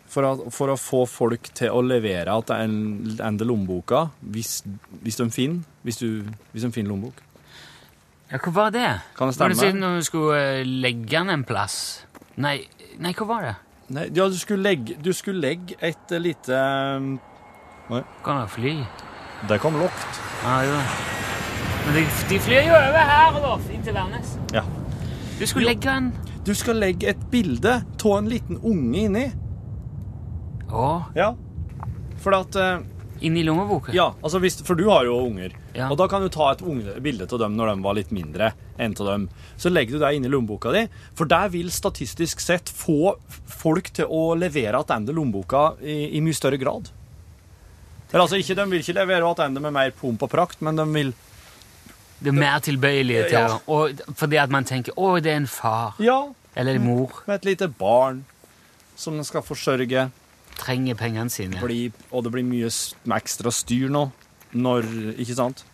for 0.08 0.24
å, 0.24 0.32
for 0.52 0.72
å 0.72 0.76
få 0.80 1.02
folk 1.08 1.50
til 1.56 1.72
å 1.74 1.82
levere 1.84 2.32
at 2.32 2.48
det 2.48 2.58
ender 2.64 3.48
lommeboka 3.48 4.06
hvis, 4.24 4.62
hvis 5.04 5.18
de 5.20 5.26
finner 5.32 5.64
hvis, 5.84 6.00
du, 6.00 6.28
hvis 6.54 6.64
de 6.64 6.70
finner 6.72 6.94
lommebok? 6.94 7.20
Ja, 8.28 8.40
hva 8.44 8.52
var 8.56 8.72
det? 8.72 8.86
Kan 9.16 9.28
det 9.30 9.38
Var 9.40 9.52
det 9.52 9.58
stemme? 9.58 9.80
siden 9.80 9.98
du 10.00 10.04
skulle 10.04 10.38
eh, 10.60 10.64
legge 10.64 11.12
den 11.12 11.32
en 11.32 11.44
plass? 11.48 12.06
Nei, 12.40 12.58
nei, 13.00 13.12
hva 13.16 13.28
var 13.28 13.44
det? 13.48 13.54
Nei, 13.96 14.06
ja, 14.16 14.28
du 14.28 14.36
skulle 14.40 14.64
legge, 14.64 14.96
du 15.00 15.12
skulle 15.16 15.40
legge 15.44 15.76
et 15.80 16.16
lite 16.20 16.56
Hva 17.88 18.02
Kan 18.24 18.42
det 18.42 18.50
fly? 18.52 18.74
Det 19.48 19.58
kom 19.62 19.76
lågt. 19.78 20.18
Ja, 20.44 20.56
jo. 20.66 20.78
Men 21.86 21.94
de, 21.94 22.04
de 22.28 22.38
flyr 22.42 22.66
jo 22.66 22.74
over 22.74 23.04
her 23.12 23.36
og 23.38 23.44
da, 23.44 23.52
inn 23.72 23.84
til 23.86 23.94
Værnes. 23.96 24.34
Ja. 24.54 24.64
Du 25.38 25.46
skulle 25.46 25.68
Jo. 25.68 25.72
legge 25.72 25.92
en 25.94 26.12
Du 26.48 26.54
skal 26.56 26.78
legge 26.80 27.10
et 27.12 27.20
bilde 27.30 27.82
av 28.00 28.14
en 28.18 28.28
liten 28.30 28.58
unge 28.64 28.98
inni. 29.06 29.26
Å, 30.72 30.86
Ja. 31.16 31.34
For 32.18 32.34
at 32.34 32.56
eh, 32.58 32.78
Inni 33.20 33.42
lommeboka? 33.42 33.90
Ja, 33.94 34.12
altså 34.22 34.38
hvis, 34.42 34.60
for 34.62 34.78
du 34.78 34.84
har 34.90 35.04
jo 35.06 35.16
unger. 35.26 35.50
Ja. 35.74 35.88
Og 35.90 35.96
da 35.98 36.06
kan 36.10 36.22
du 36.22 36.28
ta 36.30 36.52
et 36.52 36.60
unge, 36.62 36.92
bilde 37.02 37.26
av 37.26 37.40
dem 37.42 37.56
når 37.58 37.72
de 37.72 37.82
var 37.82 37.96
litt 37.98 38.12
mindre 38.14 38.52
enn 38.78 38.94
av 39.00 39.06
dem. 39.08 39.24
Så 39.58 39.70
legger 39.72 39.96
du 39.98 40.04
det 40.04 40.12
inn 40.14 40.26
i 40.26 40.30
lommeboka 40.30 40.70
di, 40.74 40.84
for 41.18 41.26
der 41.30 41.48
vil 41.50 41.70
statistisk 41.74 42.38
sett 42.42 42.70
få 42.70 43.16
folk 43.50 43.90
til 43.98 44.06
å 44.06 44.36
levere 44.38 44.78
tilbake 44.86 45.14
lommeboka 45.16 45.64
i, 45.82 46.14
i 46.18 46.22
mye 46.22 46.36
større 46.38 46.60
grad. 46.62 46.92
Eller 48.12 48.22
altså, 48.24 48.36
ikke, 48.40 48.54
De 48.54 48.64
vil 48.70 48.78
ikke 48.80 48.94
levere 48.96 49.34
tilbake 49.34 49.60
med 49.60 49.72
mer 49.72 49.90
pomp 49.90 50.22
og 50.22 50.30
prakt, 50.30 50.62
men 50.62 50.76
de 50.76 50.86
vil 50.94 51.14
Det 52.20 52.28
er 52.28 52.32
mer 52.38 52.58
tilbøyelige 52.58 53.28
til 53.28 53.38
Ja. 53.38 53.58
og, 53.68 54.00
Fordi 54.16 54.36
at 54.36 54.50
man 54.50 54.64
tenker 54.64 54.92
'Å, 54.96 55.22
det 55.22 55.32
er 55.32 55.36
en 55.36 55.46
far'. 55.46 55.94
Ja, 56.00 56.32
Eller 56.56 56.74
en 56.74 56.84
mor. 56.84 57.22
med 57.26 57.34
et 57.34 57.44
lite 57.44 57.68
barn 57.68 58.24
som 58.96 59.14
den 59.14 59.24
skal 59.24 59.42
forsørge. 59.42 60.10
Trenger 60.58 60.94
pengene 60.94 61.30
sine. 61.30 61.60
Bli, 61.60 61.92
og 62.10 62.24
det 62.24 62.32
blir 62.32 62.42
mye 62.44 62.66
ekstra 63.14 63.52
styr 63.52 63.88
nå. 63.88 64.10
Når 64.54 64.82
Ikke 65.18 65.34
sant? 65.36 65.64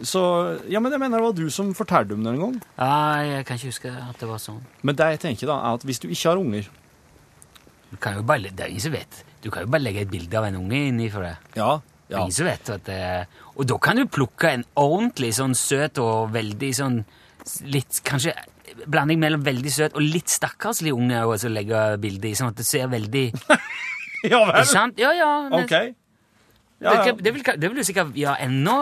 Så 0.00 0.58
Ja, 0.70 0.80
men 0.80 0.90
jeg 0.92 1.00
mener 1.00 1.18
det 1.18 1.24
var 1.24 1.32
du 1.32 1.50
som 1.50 1.74
fortalte 1.74 2.12
om 2.14 2.24
det 2.24 2.32
en 2.34 2.40
gang. 2.40 2.62
Ja, 2.78 3.14
jeg 3.36 3.46
kan 3.46 3.56
ikke 3.58 3.66
huske 3.66 3.88
at 4.10 4.18
det 4.18 4.28
var 4.28 4.38
sånn. 4.38 4.60
Men 4.82 4.96
det 4.96 5.04
jeg 5.06 5.20
tenker 5.20 5.46
da, 5.46 5.58
er 5.58 5.74
at 5.74 5.82
hvis 5.82 5.98
du 6.00 6.08
ikke 6.08 6.28
har 6.30 6.36
unger 6.38 6.68
Du 7.92 7.98
kan 8.00 8.16
jo 8.16 8.26
bare, 8.26 8.50
det 8.50 8.64
er 8.64 8.72
ingen 8.72 8.84
som 8.88 8.94
vet. 8.96 9.22
Du 9.44 9.50
kan 9.52 9.66
jo 9.66 9.72
bare 9.72 9.84
legge 9.84 10.06
et 10.06 10.12
bilde 10.12 10.38
av 10.38 10.48
en 10.48 10.60
unge 10.62 10.86
inni 10.88 11.10
for 11.12 11.26
det. 11.26 11.34
Ja, 11.58 11.76
er 12.12 12.22
Ingen 12.22 12.36
som 12.36 12.48
vet 12.48 12.70
at 12.72 12.86
det 12.88 13.02
Og 13.56 13.66
da 13.68 13.78
kan 13.80 13.96
du 13.96 14.06
plukke 14.10 14.50
en 14.52 14.64
ordentlig 14.78 15.32
sånn 15.38 15.54
søt 15.58 16.00
og 16.02 16.32
veldig 16.34 16.72
sånn 16.76 16.98
litt 17.72 18.02
Kanskje 18.06 18.34
blanding 18.88 19.20
mellom 19.20 19.42
veldig 19.44 19.72
søt 19.72 19.96
og 19.98 20.04
litt 20.04 20.30
stakkarslig 20.32 20.94
unge 20.96 21.18
også, 21.28 21.50
å 21.50 21.52
legge 21.52 21.80
bilde 22.00 22.30
i, 22.30 22.36
sånn 22.38 22.54
at 22.54 22.60
det 22.60 22.64
ser 22.64 22.86
veldig 22.88 23.26
ja 24.32 24.38
vel? 24.38 24.54
Ikke 24.54 24.70
sant? 24.70 25.00
Ja, 25.02 25.10
ja. 25.16 25.28
men 25.50 25.66
OK. 25.66 25.74
Ja, 26.82 26.94
ja. 26.94 27.02
Det, 27.04 27.24
det, 27.24 27.34
vil, 27.34 27.44
det 27.46 27.68
vil 27.70 27.78
du 27.78 27.86
sikkert 27.86 28.16
gjøre 28.18 28.40
enda 28.42 28.78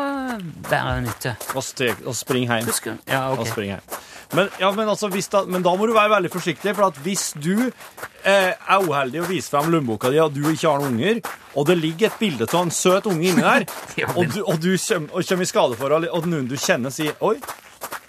bedre 0.69 1.01
nytte. 1.05 1.35
Og, 1.53 1.65
og 2.07 2.15
spring 2.17 2.49
hjem. 2.49 2.71
Ja, 3.07 3.27
Og 3.35 3.47
spring 3.49 3.75
hjem. 3.75 3.99
Men, 4.33 4.49
ja, 4.61 4.69
men, 4.71 4.89
altså, 4.89 5.09
da, 5.11 5.43
men 5.51 5.65
da 5.67 5.73
må 5.75 5.89
du 5.91 5.93
være 5.97 6.13
veldig 6.13 6.31
forsiktig, 6.31 6.75
for 6.79 6.95
hvis 7.03 7.33
du 7.43 7.65
eh, 7.67 8.53
er 8.55 8.85
uheldig 8.85 9.25
og 9.25 9.31
viser 9.33 9.57
frem 9.57 9.73
lommeboka 9.75 10.13
di, 10.13 10.21
og 10.23 10.37
du 10.37 10.45
ikke 10.53 10.69
har 10.69 10.79
noen 10.85 11.01
unger, 11.01 11.19
og 11.59 11.67
det 11.67 11.77
ligger 11.81 12.13
et 12.13 12.21
bilde 12.21 12.47
av 12.47 12.63
en 12.63 12.71
søt 12.71 13.09
unge 13.11 13.27
inni 13.33 13.43
der, 13.43 13.67
og, 14.17 14.23
du, 14.31 14.39
og 14.45 14.61
du 14.63 14.71
kommer, 14.77 15.11
og 15.11 15.27
kommer 15.27 15.49
i 15.49 15.51
skade 15.51 15.81
for 15.81 15.97
det, 15.97 16.13
og 16.15 16.31
noen 16.31 16.47
du 16.51 16.55
kjenner 16.61 16.95
sier 16.95 17.19
Oi, 17.27 17.41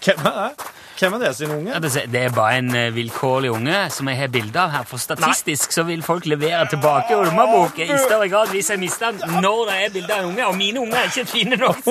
hvem 0.06 0.30
er 0.30 0.38
det? 0.43 0.69
Hvem 0.99 1.13
er 1.13 1.17
det 1.17 1.36
sin 1.36 1.51
unge? 1.51 1.80
Det, 1.82 2.15
er 2.15 2.30
bare 2.36 2.58
en 2.58 2.75
eh, 2.75 2.95
vilkårlig 2.95 3.51
unge 3.51 3.77
som 3.89 4.08
jeg 4.08 4.17
har 4.17 4.27
bilde 4.27 4.60
av 4.60 4.69
her. 4.69 4.84
For 4.88 5.01
statistisk 5.01 5.71
så 5.71 5.84
vil 5.88 6.04
folk 6.04 6.25
levere 6.25 6.65
tilbake 6.69 7.17
ormebok 7.17 7.80
i 7.80 7.89
større 7.97 8.30
grad 8.30 8.51
hvis 8.54 8.69
jeg 8.69 8.80
mister 8.80 9.15
den 9.15 9.41
når 9.41 9.65
det 9.69 9.80
er 9.86 9.95
bilde 9.95 10.13
av 10.13 10.23
en 10.23 10.30
unge, 10.34 10.45
og 10.47 10.56
mine 10.58 10.84
unger 10.84 10.99
er 11.01 11.10
ikke 11.10 11.25
fine 11.32 11.56
nok. 11.56 11.82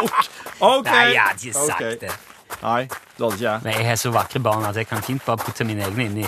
okay. 0.72 0.92
Nei, 0.92 1.04
jeg 1.12 1.22
hadde 1.22 1.52
ikke 1.52 1.66
sagt 1.66 2.00
det. 2.06 2.16
Nei, 2.62 2.82
det 2.88 3.24
hadde 3.24 3.34
ikke 3.34 3.48
jeg. 3.50 3.60
Men 3.62 3.72
jeg 3.72 3.86
har 3.90 4.02
så 4.02 4.10
vakre 4.14 4.40
barn 4.40 4.66
at 4.70 4.76
jeg 4.76 4.88
kan 4.88 5.02
fint 5.02 5.24
bare 5.26 5.42
putte 5.44 5.64
mine 5.68 5.84
egne 5.86 6.10
inni. 6.10 6.26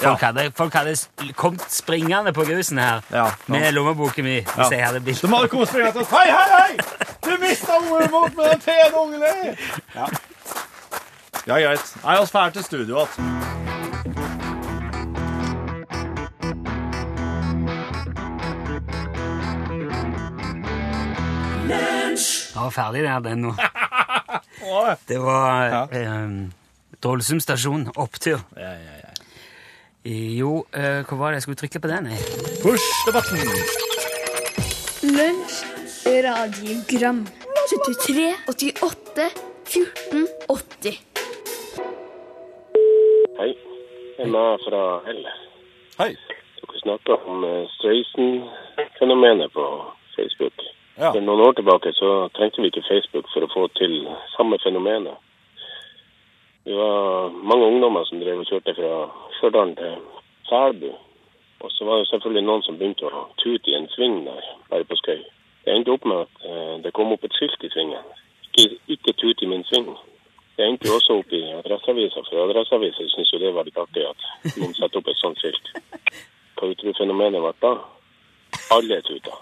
Folk, 0.00 0.20
hadde, 0.20 0.46
folk 0.56 0.74
hadde 0.74 0.94
kommet 1.36 1.66
springende 1.68 2.32
på 2.32 2.44
grusen 2.48 2.78
her 2.80 3.02
Ja, 3.12 3.26
med 3.52 3.72
lommeboken 3.76 4.24
min 4.24 4.46
hvis 4.54 4.72
jeg 4.72 4.86
hadde 4.86 5.00
bilde. 5.04 5.26
De 5.26 5.34
hadde 5.34 5.48
kommet 5.52 5.68
springende 5.68 5.92
til 5.92 6.00
oss. 6.00 6.14
Hei, 6.14 6.30
hei, 6.30 6.48
hei! 6.56 7.08
Du 7.26 7.36
mista 7.42 7.76
ungen 7.76 8.10
bort 8.10 8.36
med 8.36 8.44
den 8.54 8.60
pene 8.64 9.02
ungen 9.02 9.20
din! 9.20 10.16
Ja. 11.46 11.58
ja, 11.58 11.68
greit. 11.68 11.94
Nei, 12.04 12.18
oss 12.20 12.32
drar 12.34 12.52
til 12.52 12.64
studio 12.64 13.04
igjen. 13.04 13.38
Jeg 22.50 22.64
var 22.66 22.72
ferdig 22.74 23.02
der, 23.06 23.20
den 23.24 23.46
nå. 23.46 23.54
Det 25.08 25.16
var 25.22 25.88
eh, 25.96 26.34
Dolsum 27.02 27.40
stasjon, 27.40 27.88
opptur. 27.96 28.42
Ja, 28.56 28.70
ja, 28.76 28.98
ja. 29.00 29.08
Jo, 30.36 30.66
eh, 30.72 31.00
hva 31.08 31.18
var 31.18 31.32
det 31.32 31.40
jeg 31.40 31.48
skulle 31.48 31.60
trykke 31.64 31.82
på 31.82 31.90
den? 31.90 32.10
Push 32.62 32.86
the 33.06 33.12
button! 33.16 33.40
Lunsj, 35.10 35.60
radiogram 36.06 37.24
73, 37.72 38.34
88, 38.48 39.30
14, 39.64 40.26
80 40.48 41.09
Hei, 43.40 43.54
Jeg 44.18 44.26
er 44.26 44.26
med 44.26 44.58
fra 44.68 45.00
Hell. 45.06 45.26
Hei. 45.98 46.10
Dere 46.56 46.80
snakka 46.80 47.14
om 47.30 47.44
eh, 47.44 47.68
Streisand-fenomenet 47.76 49.52
på 49.52 49.64
Facebook. 50.16 50.56
Ja. 50.98 51.08
For 51.14 51.24
noen 51.24 51.40
år 51.46 51.54
tilbake 51.56 51.92
så 51.96 52.10
trengte 52.36 52.60
vi 52.60 52.68
ikke 52.68 52.84
Facebook 52.88 53.30
for 53.32 53.46
å 53.46 53.48
få 53.54 53.62
til 53.80 53.94
samme 54.34 54.58
fenomenet. 54.60 55.16
Vi 56.68 56.76
var 56.76 57.32
mange 57.32 57.70
ungdommer 57.70 58.04
som 58.10 58.20
drev 58.20 58.42
og 58.42 58.52
kjørte 58.52 58.76
fra 58.76 58.92
Stjørdal 59.38 59.72
til 59.80 59.96
Selbu. 60.50 60.92
Og 61.64 61.72
så 61.72 61.88
var 61.88 62.02
det 62.02 62.10
selvfølgelig 62.10 62.44
noen 62.50 62.68
som 62.68 62.76
begynte 62.76 63.08
å 63.08 63.24
tute 63.40 63.72
i 63.72 63.78
en 63.80 63.88
sving 63.96 64.20
der, 64.28 64.52
bare 64.68 64.84
på 64.84 65.00
skøy. 65.00 65.24
Det 65.64 65.78
endte 65.78 65.96
opp 65.96 66.04
med 66.04 66.26
at 66.26 66.44
eh, 66.44 66.76
det 66.84 66.92
kom 66.92 67.16
opp 67.16 67.24
et 67.24 67.40
skilt 67.40 67.64
i 67.64 67.72
svingen. 67.72 68.04
Ikke, 68.52 68.76
ikke 68.98 69.16
tut 69.24 69.40
i 69.40 69.48
min 69.54 69.64
sving. 69.72 69.88
Det 70.60 70.66
endte 70.68 70.90
jo 70.90 70.98
også 70.98 71.14
opp 71.22 71.30
i 71.32 71.40
Adresseavisa, 71.56 72.20
for 72.28 72.42
Adresseavisa 72.44 73.06
syns 73.14 73.30
jo 73.32 73.38
det 73.40 73.52
var 73.56 73.64
litt 73.64 73.78
artig 73.80 74.02
at 74.04 74.26
noen 74.58 74.74
setter 74.76 75.00
opp 75.00 75.08
et 75.08 75.16
sånt 75.20 75.40
skilt. 75.40 75.70
Hva 76.60 76.68
du 76.68 76.74
tror 76.82 76.98
fenomenet 76.98 77.40
ble 77.40 77.52
da? 77.64 77.70
Alle 78.76 78.98
tuta. 79.06 79.38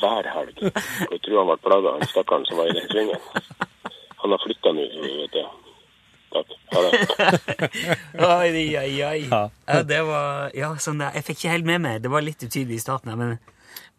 Hver 0.00 0.28
helg. 0.32 0.62
Og 0.64 1.12
jeg 1.12 1.20
tror 1.26 1.42
han 1.42 1.50
ble 1.50 1.56
plaga, 1.66 1.92
han 1.98 2.08
stakkaren 2.08 2.46
som 2.48 2.56
var 2.62 2.70
i 2.70 2.76
den 2.78 2.88
svingen. 2.88 3.20
Han 4.22 4.32
har 4.32 4.40
flytta 4.46 4.72
nå, 4.78 4.86
vet 5.18 5.36
du. 5.36 5.42
Takk. 6.30 6.56
Ha 6.72 6.82
det. 6.86 6.90
Oi, 8.30 8.64
oi, 8.78 8.90
oi. 9.02 9.20
Ja, 9.28 9.82
det 9.92 10.00
var 10.06 10.52
Ja, 10.56 10.68
sånn 10.80 11.00
der. 11.02 11.12
Jeg 11.18 11.26
fikk 11.26 11.40
ikke 11.42 11.54
helt 11.56 11.68
med 11.68 11.84
meg. 11.84 12.00
Det 12.04 12.12
var 12.12 12.22
litt 12.24 12.40
utydelig 12.46 12.78
i 12.78 12.82
starten, 12.84 13.12
men 13.18 13.36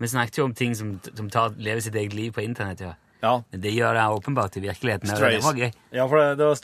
vi 0.02 0.10
snakket 0.10 0.40
jo 0.42 0.46
om 0.48 0.54
ting 0.58 0.74
som, 0.80 0.94
som 1.14 1.30
tar, 1.30 1.54
lever 1.60 1.84
sitt 1.84 1.98
eget 2.00 2.16
liv 2.18 2.32
på 2.34 2.42
internett. 2.46 2.82
ja. 2.88 2.96
Ja. 3.22 3.36
Men 3.52 3.62
det 3.62 3.72
gjør 3.76 3.94
det 3.98 4.06
åpenbart 4.18 4.56
i 4.58 4.64
virkeligheten. 4.64 5.10
Det 5.14 5.44
var 5.46 5.54
gøy. 5.60 5.72
Ja, 5.94 6.08
for 6.10 6.18
det, 6.18 6.38
det 6.40 6.48
var 6.50 6.56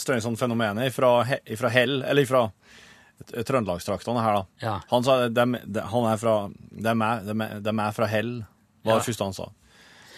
Strayson-fenomenet 0.00 0.92
fra, 0.94 1.68
Hell, 1.74 2.02
eller 2.02 2.24
fra 2.30 2.46
Trøndelagstraktene 3.28 4.22
her, 4.22 4.32
da. 4.38 4.44
Ja. 4.62 4.74
Han 4.92 5.04
sa 5.04 5.16
de, 5.28 5.44
de, 5.66 5.82
han 5.90 6.04
er 6.06 6.16
fra 6.20 6.34
De 6.48 6.92
er, 6.94 7.22
de 7.26 7.34
er, 7.42 7.60
dem 7.66 7.80
er 7.82 7.92
fra 7.96 8.06
Hell, 8.06 8.34
var 8.86 8.92
Ja. 8.94 8.98
det 9.00 9.08
første 9.08 9.24
han 9.26 9.34
sa. 9.36 9.48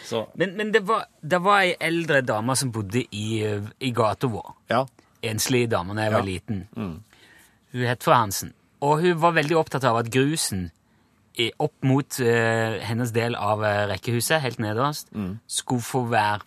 Så, 0.06 0.24
Men, 0.34 0.56
men 0.58 0.72
det, 0.72 0.82
var, 0.86 1.04
det 1.22 1.38
var 1.42 1.60
ei 1.64 1.74
eldre 1.80 2.20
dame 2.26 2.56
som 2.56 2.70
bodde 2.74 3.02
i, 3.14 3.26
i 3.80 3.90
gata 3.94 4.26
vår. 4.30 4.54
ja. 4.70 4.84
Enslig 5.22 5.66
dame 5.68 5.92
da 5.92 6.06
jeg 6.06 6.12
var 6.14 6.22
liten. 6.24 6.60
Hun 6.74 7.82
het 7.84 8.02
fru 8.02 8.14
Hansen. 8.14 8.54
Og 8.80 9.02
hun 9.02 9.18
var 9.20 9.34
veldig 9.36 9.56
opptatt 9.60 9.84
av 9.84 9.98
at 10.00 10.06
grusen 10.08 10.70
opp 11.62 11.74
mot 11.86 12.18
eh, 12.24 12.78
hennes 12.86 13.12
del 13.16 13.34
av 13.38 13.62
eh, 13.64 13.86
rekkehuset, 13.92 14.40
helt 14.44 14.58
nederst, 14.62 15.08
skulle 15.50 15.84
få 15.84 16.04
være 16.12 16.40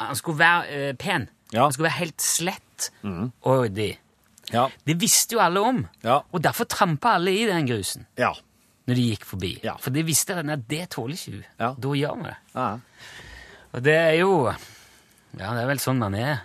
Han 0.00 0.16
skulle 0.16 0.38
være 0.40 0.68
eh, 0.90 0.92
pen. 0.96 1.26
Ja. 1.52 1.64
Han 1.66 1.72
skulle 1.74 1.88
være 1.90 1.98
helt 2.00 2.22
slett 2.24 2.90
og 3.04 3.64
ryddig. 3.66 3.90
Ja. 4.54 4.68
Det 4.88 4.94
visste 5.02 5.36
jo 5.36 5.42
alle 5.44 5.60
om, 5.60 5.82
Ja. 6.02 6.20
og 6.32 6.42
derfor 6.42 6.64
trampa 6.64 7.16
alle 7.18 7.34
i 7.36 7.44
den 7.46 7.66
grusen 7.68 8.06
Ja. 8.18 8.32
når 8.88 8.94
de 8.96 9.04
gikk 9.10 9.24
forbi. 9.28 9.50
Ja. 9.62 9.74
For 9.78 9.90
de 9.94 10.02
visste 10.08 10.34
at 10.34 10.46
nei, 10.48 10.56
det 10.56 10.88
tåler 10.94 11.14
ikke 11.18 11.34
hun. 11.36 11.44
Ja. 11.60 11.74
Da 11.78 11.88
gjør 12.00 12.16
vi 12.16 12.24
det. 12.30 12.36
ja. 12.54 12.68
Og 13.72 13.82
det 13.86 13.94
er 13.96 14.14
jo 14.22 14.30
Ja, 15.38 15.52
det 15.54 15.62
er 15.62 15.66
vel 15.70 15.78
sånn 15.78 15.98
man 16.02 16.14
er. 16.18 16.40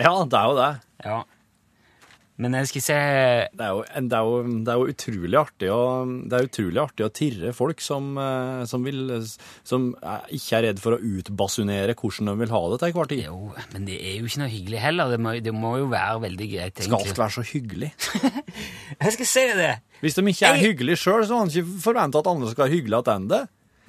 Ja, 0.00 0.14
det 0.24 0.38
er 0.38 0.46
jo 0.48 0.54
det. 0.56 0.70
Ja. 1.04 1.18
Men 2.42 2.50
jeg 2.58 2.66
skal 2.66 2.82
se 2.82 2.94
Det 3.54 3.62
er, 3.62 3.68
jo, 3.76 3.82
det, 3.86 4.16
er 4.18 4.24
jo, 4.26 4.38
det 4.66 4.72
er 4.72 4.78
jo 4.80 4.86
utrolig 4.90 5.36
artig 5.38 5.68
å, 5.70 5.82
det 6.26 6.34
er 6.40 6.46
utrolig 6.48 6.80
artig 6.82 7.04
å 7.06 7.10
tirre 7.14 7.52
folk 7.54 7.82
som, 7.84 8.08
eh, 8.18 8.64
som, 8.66 8.82
vil, 8.82 9.12
som 9.62 9.84
er- 10.02 10.24
ikke 10.34 10.56
er 10.58 10.64
redd 10.66 10.80
for 10.82 10.96
å 10.96 10.98
utbasunere 10.98 11.94
hvordan 11.94 12.32
de 12.32 12.34
vil 12.40 12.54
ha 12.56 12.62
det 12.72 12.78
til 12.82 12.88
enhver 12.90 13.10
tid. 13.12 13.22
Jo, 13.28 13.38
men 13.72 13.86
det 13.86 13.98
er 14.02 14.16
jo 14.18 14.26
ikke 14.26 14.40
noe 14.42 14.50
hyggelig 14.50 14.80
heller. 14.82 15.12
Det 15.14 15.20
må, 15.22 15.34
det 15.46 15.54
må 15.54 15.74
jo 15.78 15.86
være 15.92 16.24
veldig 16.26 16.48
greit, 16.56 16.74
Egentlig. 16.74 16.88
Skal 16.90 17.12
alt 17.14 17.20
være 17.22 17.36
så 17.36 17.44
hyggelig? 17.52 17.90
Jeg 19.04 19.12
skal 19.18 19.30
se 19.30 19.44
det! 19.60 19.72
Hvis 20.02 20.18
de 20.18 20.24
ikke 20.34 20.48
er 20.50 20.58
Jeg- 20.58 20.64
hyggelige 20.72 21.00
sjøl, 21.04 21.22
så 21.30 21.38
har 21.38 21.46
de 21.46 21.62
ikke 21.62 21.82
forventa 21.86 22.18
at 22.24 22.32
andre 22.34 22.50
skal 22.50 22.66
være 22.66 22.74
hyggelige 22.80 23.04
tilbake. 23.06 23.44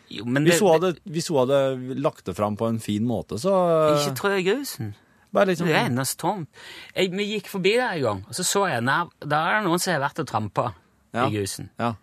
Hvis, 0.06 1.28
hun 1.34 1.40
hadde, 1.50 1.72
lagt 1.98 2.26
det 2.30 2.36
fram 2.38 2.54
på 2.56 2.68
en 2.70 2.78
fin 2.80 3.02
måte, 3.10 3.40
så 3.42 3.56
Ikke 3.98 4.14
trø 4.22 4.36
grusen. 4.46 4.94
Bare 5.36 5.50
liksom 5.52 5.68
Det 5.68 5.76
er 5.76 5.90
ennå 5.90 6.06
tomt. 6.18 6.48
Jeg, 6.96 7.12
vi 7.12 7.26
gikk 7.34 7.48
forbi 7.52 7.76
der 7.78 7.92
en 7.98 8.02
gang, 8.08 8.24
og 8.30 8.36
så 8.38 8.44
så 8.48 8.66
jeg 8.72 8.82
nær, 8.88 9.10
Der 9.22 9.38
er 9.38 9.60
det 9.60 9.68
noen 9.68 9.80
som 9.84 9.94
har 9.94 10.02
vært 10.08 10.20
og 10.24 10.28
trampa 10.32 10.70
Ja. 11.16 11.28
i 11.28 11.36
grusen. 11.38 11.70
Ja. 11.80 11.94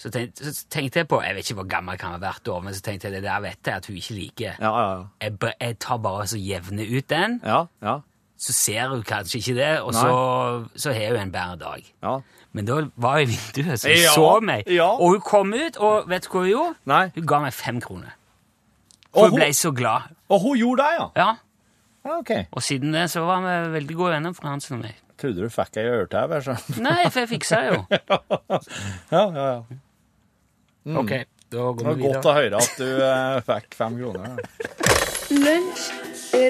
Så 0.00 0.08
tenkte, 0.10 0.48
så 0.54 0.64
tenkte 0.72 0.98
jeg 1.02 1.08
på 1.08 1.18
Jeg 1.22 1.34
vet 1.36 1.44
ikke 1.50 1.54
hvor 1.60 1.68
gammel 1.68 1.98
kan 2.00 2.12
ha 2.14 2.18
vært 2.18 2.48
men 2.64 2.72
så 2.74 2.80
tenkte 2.80 3.08
jeg 3.08 3.12
det 3.18 3.22
der 3.28 3.40
vet 3.44 3.58
jeg 3.66 3.74
at 3.74 3.86
hun 3.86 3.96
ikke 3.96 4.14
liker. 4.16 4.54
Ja, 4.60 4.70
ja, 4.80 5.04
Jeg, 5.20 5.36
jeg 5.60 5.78
tar 5.78 5.98
bare 5.98 6.26
så 6.26 6.38
jevner 6.40 6.86
ut 6.98 7.08
den, 7.08 7.40
ja. 7.44 7.64
ja, 7.82 7.98
så 8.38 8.52
ser 8.56 8.88
hun 8.88 9.02
kanskje 9.02 9.38
ikke 9.42 9.54
det, 9.60 9.80
og 9.82 9.92
Nei. 9.92 10.00
så, 10.00 10.68
så 10.76 10.92
har 10.96 11.12
hun 11.12 11.20
en 11.26 11.32
bedre 11.32 11.56
dag. 11.60 11.92
ja. 12.02 12.18
Men 12.52 12.64
da 12.66 12.80
var 12.96 13.18
jeg 13.18 13.28
i 13.28 13.30
vinduet, 13.30 13.78
så 13.80 13.88
hun 13.88 13.96
Ja, 13.96 14.14
så 14.14 14.40
meg. 14.40 14.64
ja. 14.66 14.88
Og 14.88 15.10
hun 15.12 15.20
kom 15.20 15.52
ut, 15.54 15.76
og 15.76 16.08
vet 16.08 16.24
du 16.24 16.28
hva 16.32 16.40
hun 16.40 16.48
gjorde? 16.50 16.74
Nei. 16.86 17.10
Hun 17.14 17.26
ga 17.26 17.38
meg 17.44 17.52
fem 17.54 17.80
kroner. 17.80 18.10
For 19.12 19.20
hun 19.20 19.30
hun- 19.30 19.38
ble 19.38 19.52
så 19.54 19.70
glad. 19.70 20.02
Og 20.28 20.40
hun 20.40 20.56
gjorde 20.58 20.82
det, 20.82 20.90
ja? 20.98 21.06
Ja, 21.16 21.34
ja 22.06 22.16
ok. 22.18 22.32
Og 22.56 22.62
siden 22.64 22.94
det 22.96 23.06
så 23.12 23.24
var 23.26 23.42
vi 23.44 23.54
veldig 23.76 23.96
gode 23.98 24.12
venner, 24.16 24.34
for 24.36 24.48
Hansen 24.48 24.78
og 24.78 24.84
meg. 24.86 24.98
Trodde 25.20 25.44
du 25.44 25.52
fikk 25.52 25.76
ei 25.82 25.88
ørtau, 25.92 26.32
så 26.40 26.54
Nei, 26.80 27.02
for 27.10 27.20
jeg 27.24 27.28
fiksa 27.34 27.58
jo. 27.66 27.80
Ja, 29.14 29.24
ja, 29.26 29.48
ja. 29.50 29.58
Ok, 30.96 31.12
da 31.52 31.66
går 31.76 31.76
Det 31.76 31.90
var 31.90 31.98
godt 32.00 32.28
å 32.30 32.32
høre 32.38 32.62
at 32.62 32.78
du 32.80 32.88
eh, 33.04 33.40
fikk 33.44 33.76
fem 33.76 33.98
kroner. 34.00 34.40
Lunsj, 35.30 35.90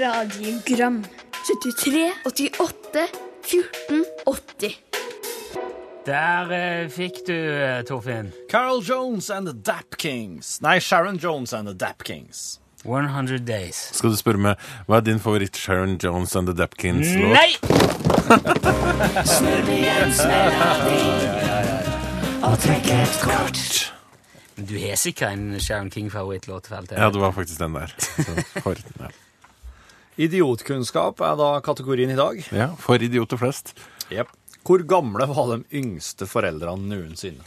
radiogram 0.04 1.00
73, 1.40 2.04
88, 2.30 3.08
14, 3.50 4.04
80 4.30 4.78
Der 6.06 6.54
eh, 6.54 6.86
fikk 6.94 7.24
du, 7.26 7.34
eh, 7.34 7.82
Torfinn, 7.88 8.30
Carol 8.48 8.84
Jones 8.86 9.30
and 9.34 9.50
the 9.50 9.54
Dap 9.54 9.98
Kings. 9.98 10.60
Nei, 10.62 10.78
Sharon 10.78 11.18
Jones 11.18 11.52
and 11.52 11.66
the 11.68 11.74
Dap 11.74 12.04
Kings. 12.04 12.60
100 12.84 13.38
Days. 13.44 13.76
Skal 13.96 14.10
du 14.10 14.16
spørre 14.16 14.40
meg, 14.40 14.56
hva 14.88 14.96
er 15.00 15.04
din 15.04 15.20
favoritt 15.20 15.56
Sharon 15.56 15.98
Jones 16.00 16.36
and 16.36 16.48
the 16.48 16.54
Dapkins-låt? 16.56 17.36
Nei! 17.36 17.50
Men 24.56 24.66
Du 24.66 24.76
har 24.78 24.96
sikkert 24.96 25.32
en 25.32 25.60
Sharon 25.60 25.90
King-favorittlåt? 25.90 26.66
for 26.68 26.76
alt 26.76 26.90
jeg 26.92 26.98
Ja, 27.00 27.10
det 27.10 27.20
var 27.20 27.32
faktisk 27.32 27.58
den 27.60 27.76
der. 27.76 27.94
For, 28.64 28.76
ja. 29.00 29.10
Idiotkunnskap 30.20 31.20
er 31.24 31.36
da 31.40 31.50
kategorien 31.64 32.10
i 32.10 32.16
dag. 32.18 32.42
ja, 32.52 32.74
for 32.76 33.00
idioter 33.00 33.40
flest. 33.40 33.74
Hvor 34.64 34.82
gamle 34.84 35.26
var 35.30 35.56
de 35.56 35.64
yngste 35.80 36.26
foreldrene 36.28 36.88
noensinne? 36.90 37.44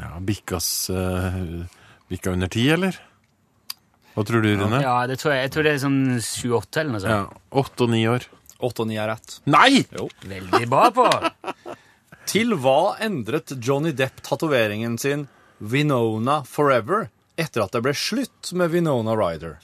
Ja, 0.00 0.18
Bikkas 0.20 0.90
uh, 0.92 1.64
Bikka 2.08 2.30
under 2.32 2.48
ti, 2.48 2.68
eller? 2.70 2.96
Hva 4.14 4.24
tror 4.26 4.42
du, 4.42 4.50
Rune? 4.58 4.80
Ja, 4.82 4.96
det 5.06 5.20
tror 5.22 5.34
jeg, 5.34 5.46
jeg 5.46 5.52
tror 5.54 5.66
det 5.66 5.72
er 5.72 5.82
sånn 5.84 6.00
7-8 6.18 6.80
eller 6.82 6.94
noe 6.96 7.02
sånt. 7.04 7.14
Ja, 7.14 7.42
Åtte 7.62 7.86
og 7.86 7.92
ni 7.92 8.02
år. 8.10 8.26
Åtte 8.60 8.84
og 8.84 8.90
ni 8.90 8.98
er 9.00 9.08
rett. 9.12 9.36
Nei! 9.48 9.84
Veldig 10.26 10.66
bra 10.70 10.88
på! 10.94 11.06
Til 12.30 12.54
hva 12.62 12.96
endret 13.02 13.54
Johnny 13.64 13.92
Depp 13.96 14.20
tatoveringen 14.26 14.98
sin 15.00 15.24
Vinona 15.58 16.40
Forever 16.46 17.08
etter 17.40 17.64
at 17.64 17.72
det 17.74 17.82
ble 17.86 17.94
slutt 17.96 18.52
med 18.56 18.70
Vinona 18.74 19.16
Ryder? 19.18 19.56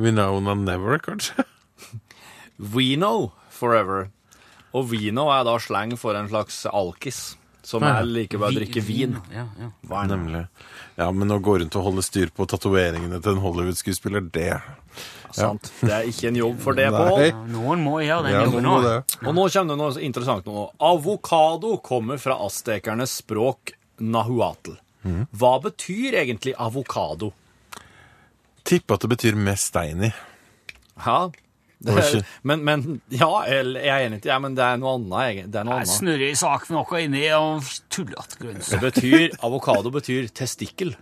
Vinona 0.00 0.54
Never, 0.54 1.00
kanskje? 1.02 1.44
Vino 2.74 3.32
Forever. 3.50 4.08
Og 4.70 4.86
vino 4.92 5.26
er 5.34 5.42
da 5.48 5.56
slang 5.58 5.96
for 5.98 6.14
en 6.14 6.28
slags 6.30 6.62
alkis, 6.70 7.34
som 7.70 7.84
er 7.86 8.02
like 8.08 8.38
ved 8.38 8.50
å 8.50 8.56
drikke 8.58 8.82
vin. 8.82 9.16
Ja, 9.32 9.46
ja. 9.60 9.70
Hva 9.86 10.02
er 10.02 10.10
det? 10.10 10.16
Nemlig. 10.18 10.42
Ja, 10.98 11.08
men 11.14 11.32
å 11.32 11.38
gå 11.42 11.56
rundt 11.62 11.78
og 11.78 11.86
holde 11.86 12.04
styr 12.04 12.32
på 12.34 12.46
tatoveringene 12.50 13.22
til 13.22 13.36
en 13.36 13.42
Hollywood-skuespiller, 13.44 14.26
det 14.34 14.52
Sant? 15.30 15.68
Det 15.78 15.92
er 15.94 16.08
ikke 16.10 16.26
en 16.32 16.38
jobb 16.40 16.56
for 16.58 16.74
det. 16.74 16.88
Pål. 16.90 17.28
Noen 17.52 17.84
må 17.84 18.00
gjøre 18.02 18.26
den 18.26 18.34
Ja, 18.34 18.40
jobben 18.48 18.66
òg. 18.66 18.86
Og 19.22 19.36
nå 19.36 19.44
kommer 19.54 19.76
det 19.76 19.78
noe 19.78 20.02
interessant 20.02 20.48
nå. 20.50 20.64
Avokado 20.82 21.76
kommer 21.86 22.18
fra 22.18 22.34
aztekernes 22.46 23.20
språk 23.22 23.76
nahuatl. 24.02 24.74
Hva 25.30 25.52
betyr 25.62 26.18
egentlig 26.24 26.56
avokado? 26.58 27.30
Tipper 28.66 28.98
at 28.98 29.06
det 29.06 29.12
betyr 29.14 29.38
mest 29.38 29.70
stein 29.70 30.02
i. 30.10 30.10
Ja, 31.00 31.30
er, 31.88 32.26
men, 32.44 32.64
men 32.64 32.82
Ja, 33.08 33.30
jeg 33.48 33.86
er 33.88 34.06
enig 34.06 34.18
i 34.20 34.24
det, 34.26 34.34
men 34.44 34.56
det 34.58 34.64
er 34.66 34.80
noe 34.82 34.98
annet. 34.98 35.46
Det 35.48 35.62
er 35.62 35.64
noe 35.64 35.78
annet. 35.80 35.92
snurrer 35.94 36.26
i 36.28 36.36
sak 36.36 36.68
med 36.68 36.76
noe 36.76 37.00
inni 37.06 37.24
og 37.36 37.70
tullete 37.88 38.40
grønnsaker. 38.42 39.38
Avokado 39.46 39.92
betyr 39.94 40.28
testikkel. 40.36 40.92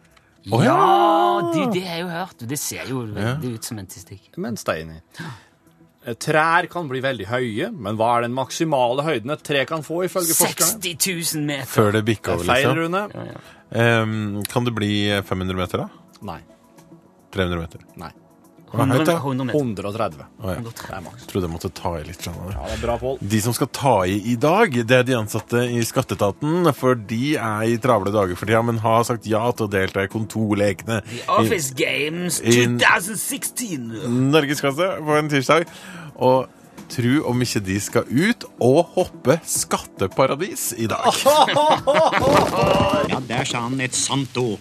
Oh, 0.52 0.62
ja. 0.64 0.76
ja 0.78 1.66
det 1.74 1.82
har 1.82 1.98
jeg 1.98 2.04
jo 2.04 2.08
hørt. 2.12 2.46
Det 2.54 2.58
ser 2.60 2.88
jo 2.88 3.02
veldig 3.10 3.52
ut 3.58 3.68
som 3.68 3.82
en 3.82 3.90
testikkel. 3.90 4.38
Men 4.40 4.56
Steini. 4.60 5.00
Eh, 5.18 6.14
Trær 6.14 6.68
kan 6.70 6.88
bli 6.88 7.02
veldig 7.04 7.26
høye, 7.28 7.70
men 7.74 7.98
hva 7.98 8.14
er 8.16 8.28
den 8.28 8.36
maksimale 8.36 9.04
høyden 9.04 9.34
et 9.34 9.42
tre 9.44 9.64
kan 9.68 9.82
få, 9.84 10.04
ifølge 10.06 10.36
forskerne? 10.38 10.78
60 10.84 11.34
000 11.34 11.48
meter! 11.50 11.68
Før 11.72 11.90
det 11.92 12.04
Det 12.04 12.06
bikker 12.12 12.36
over, 12.38 12.46
liksom. 12.46 12.54
feil. 12.54 12.78
Rune. 12.78 13.02
Ja, 13.12 13.26
ja. 13.34 13.42
Ehm, 13.82 14.44
kan 14.48 14.64
det 14.64 14.72
bli 14.78 14.92
500 15.26 15.58
meter, 15.58 15.84
da? 15.84 16.16
Nei. 16.30 16.38
300 17.34 17.60
meter? 17.60 17.84
Nei. 18.00 18.12
Hva 18.68 18.84
er 18.84 18.90
100, 18.98 19.14
100 19.22 19.44
meter. 19.48 19.58
130. 19.58 20.24
Å, 20.42 20.50
ja. 20.52 20.60
Det 20.60 20.90
er 20.92 21.00
maks. 21.06 21.26
Trodde 21.30 21.48
jeg 21.48 21.52
måtte 21.54 21.70
ta 21.72 21.92
i 21.96 22.02
litt. 22.04 22.20
skjønner 22.24 22.50
du. 22.50 22.52
Ja, 22.52 22.64
det 22.68 22.74
er 22.76 22.82
bra, 22.82 22.96
Pål. 23.00 23.16
De 23.34 23.40
som 23.46 23.54
skal 23.56 23.70
ta 23.72 23.94
i 24.04 24.18
i 24.32 24.36
dag, 24.36 24.76
det 24.90 24.98
er 24.98 25.06
de 25.08 25.16
ansatte 25.16 25.62
i 25.72 25.80
Skatteetaten, 25.88 26.68
for 26.76 26.98
de 27.08 27.22
er 27.40 27.62
i 27.72 27.78
travle 27.80 28.12
dager 28.12 28.36
for 28.36 28.46
tida, 28.50 28.60
men 28.68 28.78
har 28.84 29.06
sagt 29.08 29.26
ja 29.30 29.46
til 29.56 29.68
å 29.68 29.72
delta 29.72 30.04
i 30.04 30.10
kontorlekene 30.12 31.00
The 31.08 31.22
Office 31.38 31.72
Games 31.78 32.40
in- 32.44 32.76
2016! 32.82 33.88
i 34.04 34.12
Norgeskasse 34.28 34.90
på 35.04 35.16
en 35.16 35.28
tirsdag. 35.32 35.64
Og 36.18 36.46
tru 36.88 37.22
om 37.28 37.40
ikke 37.44 37.60
de 37.64 37.78
skal 37.84 38.04
ut 38.08 38.44
og 38.64 38.94
hoppe 38.96 39.38
skatteparadis 39.48 40.70
i 40.78 40.86
dag. 40.90 41.08
Ja, 43.08 43.20
der 43.24 43.44
sa 43.48 43.62
han 43.64 43.80
et 43.80 43.96
sant 43.96 44.36
ord. 44.36 44.60